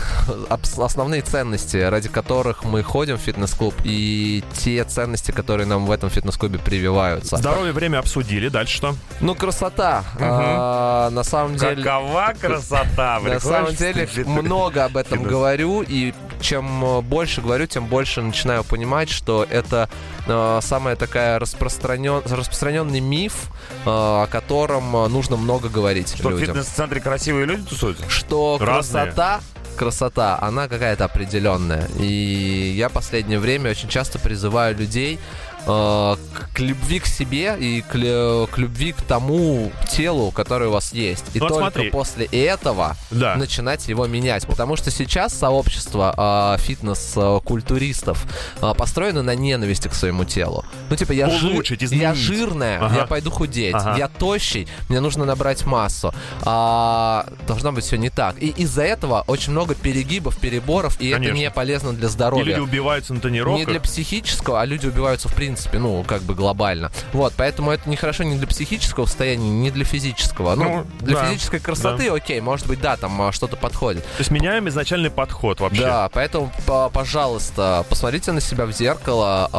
основные 0.78 1.22
ценности, 1.22 1.76
ради 1.76 2.08
которых 2.08 2.64
мы 2.64 2.82
ходим 2.82 3.18
в 3.18 3.20
фитнес-клуб, 3.20 3.72
и 3.84 4.42
те 4.52 4.82
ценности, 4.82 5.30
которые 5.30 5.68
нам 5.68 5.86
в 5.86 5.92
этом 5.92 6.10
фитнес-клубе 6.10 6.58
прививаются. 6.58 7.36
Здоровье, 7.36 7.70
время 7.72 7.98
обсудили, 7.98 8.48
дальше 8.48 8.78
что? 8.78 8.96
Ну, 9.20 9.36
красота. 9.36 10.02
А, 10.18 11.10
на 11.10 11.22
самом 11.22 11.54
деле... 11.54 11.84
Какова 11.84 12.34
красота! 12.40 13.20
На 13.22 13.38
самом 13.38 13.76
деле 13.76 14.08
много 14.26 14.86
об 14.86 14.96
этом 14.96 15.22
говорю, 15.22 15.82
и 15.82 16.12
чем 16.40 16.84
э, 16.84 17.00
больше 17.00 17.40
говорю, 17.40 17.66
тем 17.66 17.86
больше 17.86 18.22
начинаю 18.22 18.64
понимать, 18.64 19.08
что 19.08 19.46
это 19.48 19.88
э, 20.26 20.60
самая 20.62 20.96
такая 20.96 21.38
распространен... 21.38 22.22
распространенный 22.24 23.00
миф, 23.00 23.48
э, 23.84 23.88
о 23.88 24.26
котором 24.26 24.96
э, 24.96 25.08
нужно 25.08 25.36
много 25.36 25.68
говорить 25.68 26.14
Что 26.14 26.28
в 26.28 26.32
людям. 26.32 26.48
фитнес-центре 26.48 27.00
красивые 27.00 27.46
люди 27.46 27.62
тусуются? 27.62 28.08
Что 28.08 28.58
Разные. 28.60 29.04
красота 29.04 29.40
красота, 29.76 30.38
она 30.42 30.68
какая-то 30.68 31.06
определенная. 31.06 31.88
И 31.98 32.74
я 32.76 32.90
последнее 32.90 33.38
время 33.38 33.70
очень 33.70 33.88
часто 33.88 34.18
призываю 34.18 34.76
людей 34.76 35.18
э, 35.66 36.16
к, 36.34 36.54
к 36.56 36.58
любви 36.60 37.00
к 37.00 37.06
себе 37.06 37.56
и 37.58 37.80
к, 37.82 37.92
к 37.92 38.58
любви 38.58 38.92
к 38.92 39.02
тому 39.02 39.70
телу, 39.90 40.30
которое 40.30 40.68
у 40.68 40.72
вас 40.72 40.92
есть. 40.92 41.24
И 41.34 41.38
Ну, 41.38 41.44
вот 41.46 41.54
только 41.54 41.70
смотри. 41.72 41.90
после 41.90 42.26
этого 42.26 42.96
Да. 43.10 43.36
начинать 43.36 43.86
его 43.88 44.06
менять. 44.06 44.46
Потому 44.46 44.76
что 44.76 44.90
сейчас 44.90 45.32
сообщество 45.34 46.56
э, 46.58 46.60
фитнес-культуристов 46.62 48.24
э, 48.62 48.72
построено 48.76 49.22
на 49.22 49.34
ненависти 49.34 49.88
к 49.88 49.94
своему 49.94 50.24
телу. 50.24 50.64
Ну, 50.88 50.96
типа, 50.96 51.12
я, 51.12 51.28
Улучшить, 51.28 51.82
я 51.82 51.86
изменить. 51.86 52.16
жирная, 52.16 52.78
Ага. 52.80 52.96
я 52.96 53.06
пойду 53.06 53.30
худеть, 53.30 53.74
Ага. 53.74 53.96
я 53.98 54.08
тощий, 54.08 54.66
мне 54.88 55.00
нужно 55.00 55.24
набрать 55.24 55.64
массу. 55.66 56.12
А, 56.42 57.26
должно 57.46 57.72
быть 57.72 57.84
все 57.84 57.96
не 57.96 58.10
так. 58.10 58.36
И 58.42 58.48
из-за 58.48 58.82
этого 58.82 59.24
очень 59.26 59.52
много 59.52 59.74
перегибов, 59.74 60.38
переборов, 60.38 61.00
и 61.00 61.10
Конечно. 61.12 61.32
это 61.32 61.38
не 61.38 61.50
полезно 61.50 61.92
для 61.92 62.08
И 62.08 62.10
здоровья. 62.10 62.44
люди 62.44 62.60
убиваются 62.60 63.12
на 63.12 63.16
Не 63.16 63.22
тренировках. 63.22 63.68
для 63.68 63.80
психического, 63.80 64.60
а 64.60 64.64
люди 64.64 64.86
убиваются 64.86 65.28
в 65.28 65.34
принципе 65.34 65.49
принципе, 65.50 65.78
ну, 65.78 66.04
как 66.04 66.22
бы 66.22 66.34
глобально. 66.34 66.92
Вот, 67.12 67.32
поэтому 67.36 67.72
это 67.72 67.88
не 67.90 67.96
хорошо 67.96 68.22
ни 68.22 68.36
для 68.36 68.46
психического 68.46 69.06
состояния, 69.06 69.50
ни 69.50 69.70
для 69.70 69.84
физического. 69.84 70.54
Ну, 70.54 70.62
Ну, 70.64 70.86
для 71.00 71.16
да, 71.16 71.24
физической 71.26 71.58
красоты, 71.58 72.08
окей, 72.08 72.40
может 72.40 72.68
быть, 72.68 72.80
да, 72.80 72.96
там 72.96 73.20
а, 73.20 73.32
что-то 73.32 73.56
подходит. 73.56 74.04
То 74.04 74.20
есть 74.20 74.30
меняем 74.30 74.68
изначальный 74.68 75.10
подход 75.10 75.58
вообще. 75.60 75.80
Да, 75.82 76.08
поэтому, 76.12 76.52
по- 76.66 76.88
пожалуйста, 76.88 77.84
посмотрите 77.88 78.30
на 78.30 78.40
себя 78.40 78.64
в 78.64 78.72
зеркало, 78.72 79.50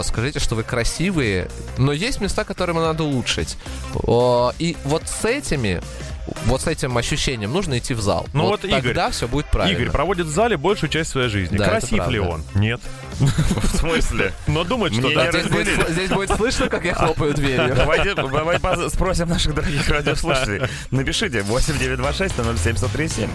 э, 0.00 0.02
скажите, 0.04 0.40
что 0.40 0.56
вы 0.56 0.64
красивые, 0.64 1.48
но 1.78 1.92
есть 1.92 2.20
места, 2.20 2.42
которые 2.44 2.74
надо 2.74 3.04
улучшить. 3.04 3.56
И 4.58 4.76
вот 4.84 5.02
с 5.06 5.24
этими, 5.24 5.80
вот 6.46 6.62
с 6.62 6.66
этим 6.66 6.96
ощущением 6.96 7.52
нужно 7.52 7.78
идти 7.78 7.94
в 7.94 8.00
зал. 8.00 8.26
Ну 8.32 8.44
вот 8.44 8.64
Игорь- 8.64 8.82
тогда 8.82 9.10
все 9.10 9.28
будет 9.28 9.46
правильно. 9.46 9.76
Игорь 9.78 9.90
проводит 9.92 10.26
в 10.26 10.30
зале 10.30 10.56
большую 10.56 10.90
часть 10.90 11.10
своей 11.10 11.28
жизни. 11.28 11.56
Да, 11.56 11.68
Красив 11.68 12.08
ли 12.08 12.18
он? 12.18 12.42
Нет. 12.54 12.80
В 13.18 13.76
смысле? 13.76 14.32
Но 14.46 14.64
думает, 14.64 14.92
что 14.94 15.12
да. 15.14 15.30
Здесь 15.30 15.46
будет, 15.46 15.66
разделили. 15.68 15.92
здесь 15.92 16.10
будет 16.10 16.30
слышно, 16.36 16.68
как 16.68 16.84
я 16.84 16.94
хлопаю 16.94 17.34
дверью. 17.34 17.74
Давайте, 17.74 18.14
давай 18.14 18.58
поз- 18.60 18.92
спросим 18.92 19.28
наших 19.28 19.54
дорогих 19.54 19.88
радиослушателей. 19.88 20.68
Напишите 20.90 21.42
8926 21.42 22.34
07 22.62 22.76
137. 22.76 23.30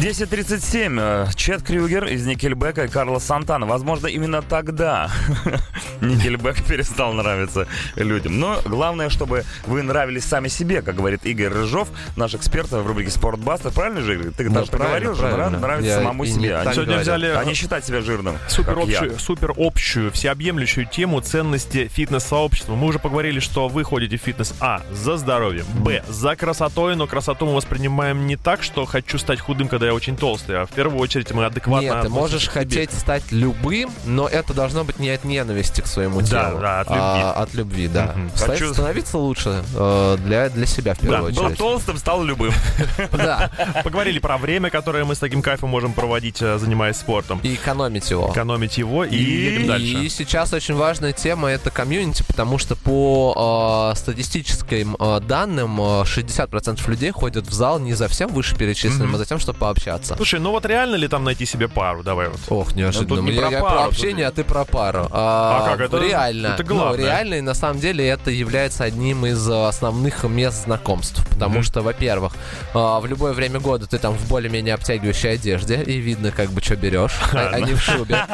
10.37. 0.00 0.98
э, 0.98 1.26
Чет 1.36 1.62
Крюгер 1.62 2.06
из 2.06 2.24
Никельбека 2.24 2.84
и 2.84 2.88
Карлос 2.88 3.22
Сантана. 3.24 3.66
Возможно, 3.66 4.06
именно 4.06 4.40
тогда 4.40 5.10
Никельбек 6.00 6.64
перестал 6.64 7.12
нравиться 7.12 7.66
людям. 7.96 8.40
Но 8.40 8.62
главное, 8.64 9.10
чтобы 9.10 9.44
вы 9.66 9.82
нравились 9.82 10.24
сами 10.24 10.48
себе, 10.48 10.80
как 10.80 10.96
говорит 10.96 11.26
Игорь 11.26 11.48
Рыжов, 11.48 11.88
наш 12.16 12.34
эксперт 12.34 12.70
в 12.70 12.86
рубрике 12.86 13.10
«Спортбастер». 13.10 13.72
Правильно 13.72 14.00
же, 14.00 14.14
Игорь? 14.14 14.30
Ты 14.30 14.48
Да, 14.48 14.60
даже 14.60 14.70
проговорил 14.70 15.14
же, 15.14 15.26
нравится 15.50 15.96
самому 15.96 16.24
себе. 16.24 16.58
не- 16.64 16.72
Сегодня 16.72 16.98
взяли 16.98 17.26
а 17.26 17.44
не 17.44 17.52
считать 17.52 17.84
себя 17.84 18.00
жирным, 18.00 18.38
супер 18.48 18.78
общую, 18.78 19.18
супер 19.18 19.52
общую, 19.54 20.10
всеобъемлющую 20.12 20.86
тему 20.86 21.20
ценности 21.20 21.88
фитнес-сообщества. 21.92 22.74
Мы 22.74 22.86
уже 22.86 22.98
поговорили, 23.00 23.38
что 23.38 23.68
вы 23.68 23.84
ходите 23.84 24.16
в 24.16 24.22
фитнес 24.22 24.54
А 24.60 24.80
за 24.92 25.18
здоровьем, 25.18 25.66
Б 25.74 26.02
за 26.08 26.36
красотой, 26.36 26.96
но 26.96 27.06
красоту 27.06 27.44
мы 27.44 27.54
воспринимаем 27.54 28.26
не 28.26 28.36
так, 28.36 28.62
что 28.62 28.86
хочу 28.86 29.18
стать 29.18 29.40
худым, 29.40 29.68
когда 29.68 29.86
я 29.86 29.89
очень 29.92 30.16
толстый, 30.16 30.60
а 30.62 30.66
в 30.66 30.70
первую 30.70 30.98
очередь 31.00 31.30
мы 31.32 31.44
адекватно 31.46 31.86
Нет, 31.86 32.02
ты 32.02 32.08
можешь 32.08 32.48
хотеть 32.48 32.92
стать 32.92 33.30
любым, 33.30 33.90
но 34.04 34.28
это 34.28 34.54
должно 34.54 34.84
быть 34.84 34.98
не 34.98 35.10
от 35.10 35.24
ненависти 35.24 35.80
к 35.80 35.86
своему 35.86 36.20
Да, 36.22 36.26
телу, 36.50 36.60
да, 36.60 36.80
от 36.80 36.86
а 36.90 37.32
от 37.42 37.54
любви, 37.54 37.88
да. 37.88 38.12
Мгм. 38.16 38.30
Ста- 38.34 38.46
Хочу- 38.46 38.72
Становиться 38.72 39.18
лучше 39.18 39.62
э, 39.74 40.16
для, 40.24 40.48
для 40.50 40.66
себя 40.66 40.94
в 40.94 40.98
первую 41.00 41.32
Был 41.32 41.42
очередь. 41.44 41.58
толстым, 41.58 41.96
стал 41.98 42.22
любым. 42.24 42.52
Да, 43.12 43.50
Поговорили 43.84 44.18
про 44.18 44.38
время, 44.38 44.70
которое 44.70 45.04
мы 45.04 45.14
с 45.14 45.18
таким 45.18 45.42
кайфом 45.42 45.68
можем 45.70 45.92
проводить, 45.92 46.40
э, 46.42 46.58
занимаясь 46.58 46.96
спортом. 46.96 47.40
и 47.42 47.54
экономить 47.54 48.10
его. 48.10 48.30
Экономить 48.30 48.78
его 48.78 49.04
и, 49.04 49.16
едем 49.16 49.66
дальше. 49.66 49.86
И 50.04 50.08
сейчас 50.08 50.52
очень 50.52 50.74
важная 50.74 51.12
тема 51.12 51.48
это 51.48 51.70
комьюнити, 51.70 52.22
потому 52.26 52.58
что 52.58 52.76
по 52.76 53.92
э, 53.94 53.96
статистическим 53.98 54.96
э, 54.98 55.20
данным 55.20 55.80
э, 55.80 56.02
60% 56.04 56.88
людей 56.90 57.10
ходят 57.10 57.46
в 57.46 57.52
зал 57.52 57.78
не 57.78 57.94
за 57.94 58.08
всем 58.08 58.30
вышеперечисленным, 58.32 59.08
Мгм. 59.08 59.14
а 59.16 59.18
за 59.18 59.26
тем, 59.26 59.38
чтобы 59.38 59.58
пообщаться. 59.58 59.79
Слушай, 60.16 60.40
ну 60.40 60.50
вот 60.50 60.66
реально 60.66 60.96
ли 60.96 61.08
там 61.08 61.24
найти 61.24 61.46
себе 61.46 61.68
пару? 61.68 62.02
Давай 62.02 62.28
вот. 62.28 62.40
Ох, 62.48 62.74
неожиданно. 62.74 63.08
Ну, 63.08 63.16
тут 63.16 63.24
не 63.24 63.32
я, 63.32 63.40
про 63.42 63.50
я 63.50 63.60
пару, 63.60 63.74
про 63.74 63.84
тут 63.84 63.92
общение, 63.92 64.26
а 64.26 64.30
ты 64.30 64.44
про 64.44 64.64
пару. 64.64 65.08
А, 65.10 65.62
А 65.64 65.68
как 65.70 65.80
это? 65.80 65.98
Реально. 65.98 66.48
Это 66.48 66.64
главное. 66.64 66.98
Ну, 66.98 67.04
реально, 67.04 67.34
и 67.34 67.40
на 67.40 67.54
самом 67.54 67.80
деле 67.80 68.06
это 68.06 68.30
является 68.30 68.84
одним 68.84 69.26
из 69.26 69.48
э, 69.48 69.66
основных 69.68 70.24
мест 70.24 70.64
знакомств. 70.64 71.26
Потому 71.30 71.56
Мгм. 71.56 71.62
что, 71.64 71.82
во-первых, 71.82 72.34
э, 72.74 72.78
в 72.78 73.02
любое 73.06 73.32
время 73.32 73.58
года 73.60 73.86
ты 73.86 73.98
там 73.98 74.14
в 74.14 74.28
более-менее 74.28 74.74
обтягивающей 74.74 75.32
одежде, 75.32 75.82
и 75.82 75.96
видно, 75.98 76.30
как 76.30 76.50
бы, 76.50 76.60
что 76.60 76.76
берешь, 76.76 77.12
а 77.32 77.50
а 77.54 77.60
не 77.60 77.74
в 77.74 77.80
шубе. 77.80 78.16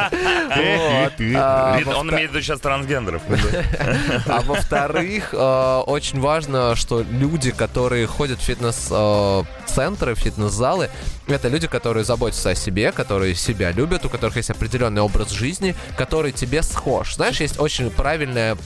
А, 1.36 1.78
Он 1.96 2.10
имеет 2.10 2.30
в 2.30 2.34
виду 2.34 2.42
сейчас 2.42 2.60
трансгендеров. 2.60 3.22
а 4.26 4.40
во-вторых, 4.42 5.32
очень 5.32 6.20
важно, 6.20 6.74
что 6.76 7.02
люди, 7.02 7.50
которые 7.50 8.06
ходят 8.06 8.38
в 8.40 8.42
фитнес-центры, 8.42 10.14
в 10.14 10.18
фитнес-залы, 10.18 10.90
это 11.26 11.48
люди, 11.48 11.66
которые 11.66 12.04
заботятся 12.04 12.50
о 12.50 12.54
себе, 12.54 12.92
которые 12.92 13.34
себя 13.34 13.72
любят, 13.72 14.04
у 14.04 14.08
которых 14.08 14.36
есть 14.36 14.50
определенный 14.50 15.02
образ 15.02 15.30
жизни, 15.30 15.74
который 15.96 16.32
тебе 16.32 16.62
схож. 16.62 17.14
Знаешь, 17.14 17.40
есть 17.40 17.58
очень 17.58 17.90
правильное 17.90 18.56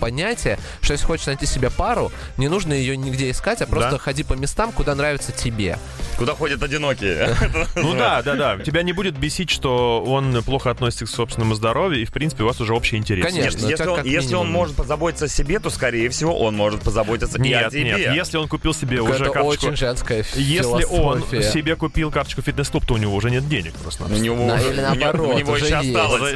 понятие, 0.00 0.58
что 0.80 0.92
если 0.92 1.06
хочешь 1.06 1.26
найти 1.26 1.46
себе 1.46 1.70
пару, 1.70 2.10
не 2.36 2.48
нужно 2.48 2.72
ее 2.72 2.96
нигде 2.96 3.30
искать, 3.30 3.62
а 3.62 3.66
просто 3.66 3.92
Да. 3.92 3.98
ходи 3.98 4.24
по 4.24 4.34
местам, 4.34 4.72
куда 4.72 4.94
нравится 4.94 5.32
тебе. 5.32 5.78
Куда 6.16 6.34
ходят 6.34 6.62
одинокие. 6.62 7.28
Ну 7.76 7.94
да, 7.94 8.22
да, 8.22 8.34
да. 8.34 8.58
Тебя 8.58 8.82
не 8.82 8.92
будет 8.92 9.16
бесить, 9.16 9.50
что 9.50 10.02
он 10.04 10.42
плохо 10.42 10.70
относится 10.70 11.06
к 11.06 11.08
собственному 11.08 11.54
здоровью, 11.54 12.02
и 12.02 12.04
в 12.04 12.12
принципе 12.12 12.42
у 12.42 12.46
вас 12.46 12.60
уже 12.60 12.74
общий 12.74 12.96
интерес. 12.96 13.24
Конечно. 13.24 13.58
Нет, 13.58 13.66
у 13.66 13.68
если, 13.70 13.86
он, 13.86 14.04
если 14.04 14.34
может 14.34 14.76
позаботиться 14.76 15.26
о 15.26 15.28
себе, 15.28 15.58
то, 15.60 15.70
скорее 15.70 16.08
всего, 16.08 16.38
он 16.38 16.56
может 16.56 16.82
позаботиться 16.82 17.38
и 17.38 17.52
о 17.52 17.70
тебе. 17.70 17.84
нет. 17.84 18.14
Если 18.14 18.36
он 18.36 18.48
купил 18.48 18.74
себе 18.74 19.00
уже 19.00 19.24
это 19.24 19.32
карточку... 19.32 19.66
очень 19.66 19.76
женская 19.76 20.24
Если 20.34 20.84
он 20.84 21.22
себе 21.22 21.76
купил 21.76 22.07
карточку 22.10 22.42
фитнес-клуб, 22.42 22.84
то 22.86 22.94
у 22.94 22.96
него 22.96 23.14
уже 23.14 23.30
нет 23.30 23.48
денег 23.48 23.74
просто. 23.74 24.04
У 24.04 24.08
него, 24.08 24.46
уже- 24.46 24.70
или 24.72 24.80
наоборот, 24.80 25.34
у 25.34 25.38
него 25.38 25.52
уже 25.52 25.66
еще 25.66 25.76
есть. 25.86 25.96
осталось. 25.96 26.34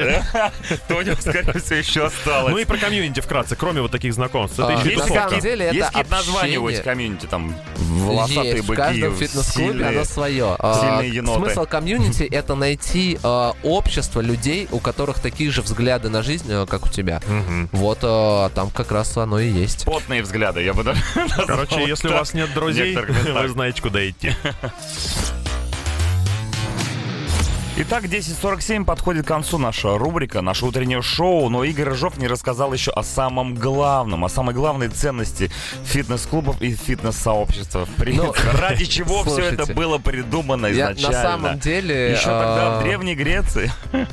То 0.87 0.95
у 0.97 1.01
него, 1.01 1.15
скорее 1.19 1.53
всего, 1.59 1.75
еще 1.75 2.05
осталось. 2.05 2.51
Ну 2.51 2.57
и 2.57 2.65
про 2.65 2.77
комьюнити 2.77 3.19
вкратце, 3.19 3.55
кроме 3.55 3.81
вот 3.81 3.91
таких 3.91 4.13
знакомств. 4.13 4.59
Это 4.59 4.69
А, 4.69 4.71
еще 4.83 4.97
на 4.97 5.07
самом 5.07 5.39
деле 5.39 5.65
это 5.65 5.75
Есть 5.75 5.87
какие-то 5.89 6.11
названия 6.11 6.57
у 6.59 6.69
этих 6.69 6.83
комьюнити, 6.83 7.25
там, 7.25 7.55
волосатые 7.77 8.55
Есть, 8.55 8.67
быки, 8.67 8.81
в 8.81 8.83
каждом 8.85 9.15
фитнес-клубе 9.15 9.67
сильные. 9.71 9.89
оно 9.89 10.05
свое. 10.05 10.55
А, 10.59 10.79
сильные 10.99 11.15
еноты. 11.15 11.39
Смысл 11.39 11.65
комьюнити— 11.65 12.23
это 12.31 12.55
найти 12.55 13.19
а, 13.23 13.53
общество 13.63 14.21
людей, 14.21 14.67
у 14.71 14.79
которых 14.79 15.19
такие 15.19 15.51
же 15.51 15.61
взгляды 15.61 16.09
на 16.09 16.23
жизнь, 16.23 16.51
как 16.67 16.85
у 16.85 16.89
тебя. 16.89 17.21
Вот 17.71 17.99
там 18.53 18.69
как 18.71 18.91
раз 18.91 19.15
оно 19.17 19.39
и 19.39 19.49
есть. 19.49 19.85
Потные 19.85 20.21
взгляды, 20.23 20.61
я 20.63 20.73
бы 20.73 20.83
даже 20.83 21.01
Короче, 21.47 21.83
если 21.87 22.07
у 22.09 22.13
вас 22.13 22.33
нет 22.33 22.53
друзей, 22.53 22.95
вы 22.95 23.47
знаете, 23.49 23.81
куда 23.81 24.07
идти. 24.07 24.33
Итак, 27.75 28.03
10.47 28.03 28.85
подходит 28.85 29.25
к 29.25 29.27
концу 29.27 29.57
наша 29.57 29.97
рубрика, 29.97 30.41
наше 30.41 30.63
утреннее 30.63 31.01
шоу, 31.01 31.49
но 31.49 31.63
Игорь 31.63 31.89
Рыжов 31.89 32.19
не 32.19 32.27
рассказал 32.27 32.71
еще 32.71 32.91
о 32.91 33.01
самом 33.01 33.55
главном, 33.55 34.23
о 34.23 34.29
самой 34.29 34.53
главной 34.53 34.89
ценности 34.89 35.49
фитнес-клубов 35.83 36.61
и 36.61 36.75
фитнес-сообщества. 36.75 37.87
Ну, 37.97 38.31
ради 38.61 38.85
чего 38.85 39.23
все 39.23 39.39
это 39.39 39.65
слушайте, 39.65 39.73
было 39.73 39.97
придумано 39.97 40.67
Я 40.67 40.91
изначально. 40.91 41.17
на 41.17 41.23
самом 41.23 41.59
деле 41.59 42.11
Еще 42.11 42.25
тогда 42.25 42.77
а, 42.77 42.79
в 42.79 42.83
Древней 42.83 43.15
Греции. 43.15 43.71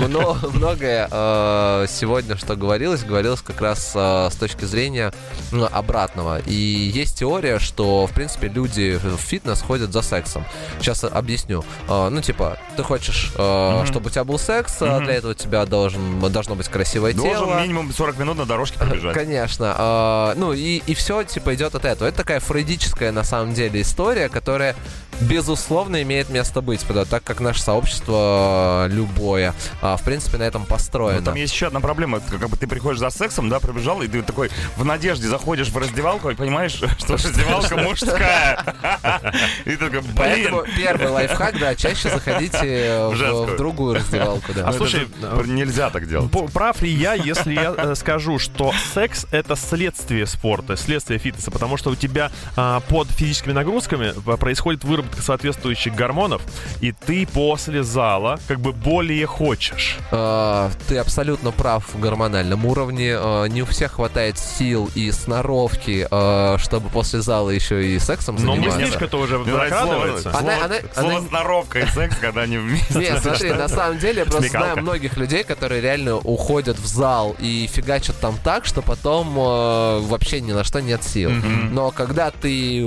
мно- 0.00 0.36
многое 0.52 1.08
а, 1.10 1.86
сегодня, 1.88 2.36
что 2.36 2.56
говорилось, 2.56 3.04
говорилось 3.04 3.40
как 3.40 3.62
раз 3.62 3.90
а, 3.94 4.28
с 4.28 4.36
точки 4.36 4.66
зрения 4.66 5.14
ну, 5.50 5.66
обратного. 5.72 6.40
И 6.40 6.52
есть 6.52 7.20
теория, 7.20 7.58
что, 7.58 8.06
в 8.06 8.12
принципе, 8.12 8.48
люди 8.48 9.00
в 9.02 9.16
фитнес 9.16 9.62
ходят 9.62 9.94
за 9.94 10.02
сексом. 10.02 10.44
Сейчас 10.78 11.04
объясню. 11.04 11.64
Ну, 11.88 12.20
типа, 12.20 12.58
ты 12.76 12.82
хочешь, 12.82 12.97
а, 13.36 13.78
Мгм. 13.78 13.86
чтобы 13.86 14.06
у 14.06 14.10
тебя 14.10 14.24
был 14.24 14.38
секс, 14.38 14.80
Мгм. 14.80 15.04
для 15.04 15.14
этого 15.14 15.32
у 15.32 15.34
тебя 15.34 15.64
должен, 15.66 16.18
должно 16.32 16.54
быть 16.54 16.68
красивое 16.68 17.12
Должен 17.14 17.32
тело. 17.46 17.60
минимум 17.60 17.92
40 17.92 18.18
минут 18.18 18.38
на 18.38 18.46
дорожке 18.46 18.78
пробежать. 18.78 19.14
Конечно. 19.14 19.74
А, 19.78 20.34
ну 20.36 20.52
и, 20.52 20.82
и 20.86 20.94
все 20.94 21.22
типа 21.22 21.54
идет 21.54 21.74
от 21.74 21.84
этого. 21.84 22.08
Это 22.08 22.16
такая 22.18 22.40
фрейдическая 22.40 23.12
на 23.12 23.24
самом 23.24 23.54
деле 23.54 23.80
история, 23.82 24.28
которая 24.28 24.74
безусловно 25.20 26.00
имеет 26.02 26.30
место 26.30 26.60
быть, 26.60 26.80
потому- 26.82 27.04
так 27.06 27.24
как 27.24 27.40
наше 27.40 27.60
сообщество 27.60 28.86
э, 28.88 28.92
любое, 28.92 29.52
а, 29.82 29.96
в 29.96 30.02
принципе, 30.02 30.36
на 30.38 30.44
этом 30.44 30.64
построено. 30.64 31.18
Но 31.18 31.24
там 31.24 31.34
есть 31.34 31.52
еще 31.52 31.66
одна 31.66 31.80
проблема. 31.80 32.20
Как 32.20 32.48
бы 32.48 32.56
ты 32.56 32.66
приходишь 32.68 33.00
за 33.00 33.10
сексом, 33.10 33.48
да, 33.48 33.58
пробежал, 33.58 34.00
и 34.02 34.06
ты 34.08 34.22
такой 34.22 34.50
в 34.76 34.84
надежде 34.84 35.26
заходишь 35.26 35.68
в 35.70 35.76
раздевалку 35.76 36.30
и 36.30 36.34
понимаешь, 36.34 36.72
что 36.98 37.14
раздевалка 37.14 37.76
мужская. 37.76 38.64
И 39.64 39.76
такой, 39.76 40.02
Поэтому 40.16 40.62
блин. 40.62 40.74
первый 40.76 41.08
лайфхак, 41.10 41.58
да, 41.58 41.74
чаще 41.74 42.10
заходите 42.10 42.87
В 42.88 43.14
в, 43.14 43.54
в 43.54 43.56
другую 43.56 43.94
раздевалку, 43.96 44.52
да. 44.54 44.62
А 44.62 44.64
Ну, 44.64 44.68
это 44.70 44.78
слушай, 44.78 45.00
же 45.00 45.08
э, 45.22 45.42
нельзя 45.46 45.90
так 45.90 46.08
делать. 46.08 46.30
Прав 46.52 46.80
ли 46.82 46.90
я, 46.90 47.14
если 47.14 47.54
я 47.54 47.74
э, 47.76 47.94
скажу, 47.94 48.38
что 48.38 48.72
секс 48.94 49.26
это 49.30 49.56
следствие 49.56 50.26
спорта, 50.26 50.76
следствие 50.76 51.18
фитнеса, 51.18 51.50
потому 51.50 51.76
что 51.76 51.90
у 51.90 51.94
тебя 51.94 52.30
а, 52.56 52.80
под 52.80 53.08
физическими 53.10 53.52
нагрузками 53.52 54.12
а, 54.26 54.36
происходит 54.36 54.84
выработка 54.84 55.22
соответствующих 55.22 55.94
гормонов, 55.94 56.42
и 56.80 56.92
ты 56.92 57.26
после 57.26 57.82
зала 57.82 58.38
как 58.48 58.60
бы 58.60 58.72
более 58.72 59.26
хочешь. 59.26 59.98
Э, 60.10 60.70
Ты 60.88 60.98
абсолютно 60.98 61.50
прав 61.50 61.84
в 61.92 61.98
гормональном 62.00 62.64
уровне. 62.66 63.16
Э, 63.18 63.46
Не 63.48 63.62
у 63.62 63.66
всех 63.66 63.92
хватает 63.92 64.38
сил 64.38 64.90
и 64.94 65.10
сноровки, 65.10 66.06
э, 66.10 66.56
чтобы 66.58 66.88
после 66.90 67.20
зала 67.20 67.50
еще 67.50 67.86
и 67.86 67.98
сексом 67.98 68.36
Но 68.36 68.52
заниматься. 68.54 68.78
мыслишка-то 68.80 69.18
уже 69.18 69.42
закрадывается. 69.44 70.30
слово- 70.30 70.38
Она- 70.38 70.56
слово- 70.58 70.64
она- 70.64 70.76
Слово 70.94 71.18
она- 71.18 71.28
сноровка 71.28 71.78
и 71.80 71.86
секс, 71.86 72.16
когда 72.20 72.42
они 72.42 72.58
вместе. 72.58 72.77
Нет, 72.94 73.18
смотри, 73.22 73.52
на 73.52 73.68
самом 73.68 73.98
деле 73.98 74.20
я 74.20 74.24
просто 74.24 74.48
Смекалка. 74.48 74.72
знаю 74.72 74.82
многих 74.82 75.16
людей, 75.16 75.44
которые 75.44 75.80
реально 75.80 76.16
уходят 76.16 76.78
в 76.78 76.86
зал 76.86 77.36
и 77.38 77.68
фигачат 77.72 78.16
там 78.20 78.36
так, 78.42 78.64
что 78.64 78.82
потом 78.82 79.28
э, 79.38 80.00
вообще 80.00 80.40
ни 80.40 80.52
на 80.52 80.64
что 80.64 80.80
нет 80.80 81.02
сил. 81.04 81.30
Но 81.70 81.90
когда 81.90 82.30
ты 82.30 82.86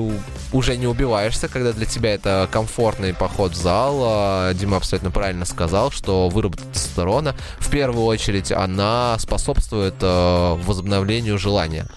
уже 0.52 0.78
не 0.78 0.88
убиваешься, 0.88 1.48
когда 1.48 1.72
для 1.74 1.86
тебя 1.86 2.14
это 2.14 2.48
комфортный 2.52 3.14
поход 3.14 3.54
в 3.54 3.56
зал, 3.56 4.50
э, 4.50 4.54
Дима 4.56 4.78
абсолютно 4.78 5.12
правильно 5.12 5.46
сказал, 5.46 5.92
что 5.92 6.30
выработать 6.30 6.72
тестостерона, 6.72 7.36
в 7.60 7.70
первую 7.70 8.06
очередь 8.06 8.52
она 8.52 9.18
способствует 9.20 9.96
э, 10.02 10.58
возобновлению 10.66 11.38
желания. 11.38 11.88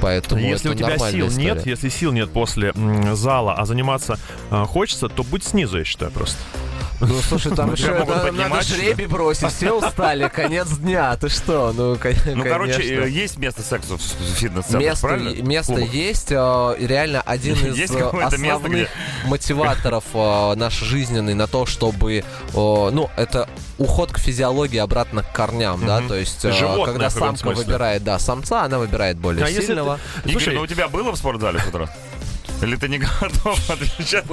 Поэтому 0.00 0.40
Если 0.40 0.70
это 0.72 0.84
у 0.84 0.86
тебя 0.86 0.98
сил 0.98 1.28
история. 1.28 1.54
нет, 1.54 1.66
если 1.66 1.88
сил 1.88 2.12
нет 2.12 2.30
после 2.30 2.72
зала, 3.14 3.54
а 3.54 3.64
заниматься 3.64 4.18
э, 4.50 4.64
хочется, 4.66 5.08
то 5.08 5.22
будь 5.22 5.44
снизу, 5.44 5.78
я 5.78 5.84
считаю, 5.84 6.10
просто. 6.10 6.36
Ну, 7.06 7.20
слушай, 7.28 7.54
там 7.54 7.66
Ну, 7.68 7.72
еще 7.74 7.90
надо, 7.92 8.32
надо 8.32 8.62
жребий 8.62 9.06
бросить, 9.06 9.50
все 9.52 9.72
устали, 9.72 10.28
конец 10.28 10.68
дня, 10.68 11.16
ты 11.16 11.28
что? 11.28 11.72
Ну, 11.76 11.96
кон- 11.96 12.12
Ну, 12.34 12.42
короче, 12.44 12.74
конечно. 12.74 13.04
э, 13.04 13.08
есть 13.10 13.38
место 13.38 13.62
сексу 13.62 13.98
в 13.98 14.74
Место, 14.74 15.06
правильно? 15.06 15.42
место 15.42 15.78
есть, 15.78 16.32
э, 16.32 16.76
реально 16.80 17.20
один 17.22 17.54
из 17.74 17.90
э, 17.90 18.10
основных 18.22 18.88
мотиваторов 19.26 20.04
э, 20.14 20.54
наш 20.56 20.74
жизненный 20.80 21.34
на 21.34 21.46
то, 21.46 21.66
чтобы, 21.66 22.24
ну, 22.54 23.10
это 23.16 23.48
уход 23.78 24.12
к 24.12 24.18
физиологии 24.18 24.78
обратно 24.78 25.22
к 25.22 25.32
корням, 25.32 25.84
да, 25.86 25.98
Мгм. 26.00 26.08
то 26.08 26.14
есть, 26.16 26.42
Животное 26.42 26.86
когда 26.86 27.10
самка 27.10 27.48
выбирает, 27.50 28.04
да, 28.04 28.18
самца, 28.18 28.62
она 28.64 28.78
выбирает 28.78 29.18
более 29.18 29.44
А 29.44 29.48
если 29.48 29.66
сильного. 29.66 29.98
ты- 30.22 30.30
Игорь, 30.30 30.32
Слушай, 30.42 30.54
ну 30.54 30.60
у 30.62 30.66
тебя 30.66 30.88
было 30.88 31.10
в 31.12 31.16
спортзале 31.16 31.58
с 31.60 31.66
утра? 31.66 31.88
Или 32.64 32.76
ты 32.76 32.88
не 32.88 32.98
готов 32.98 33.58
отвечать 33.70 34.24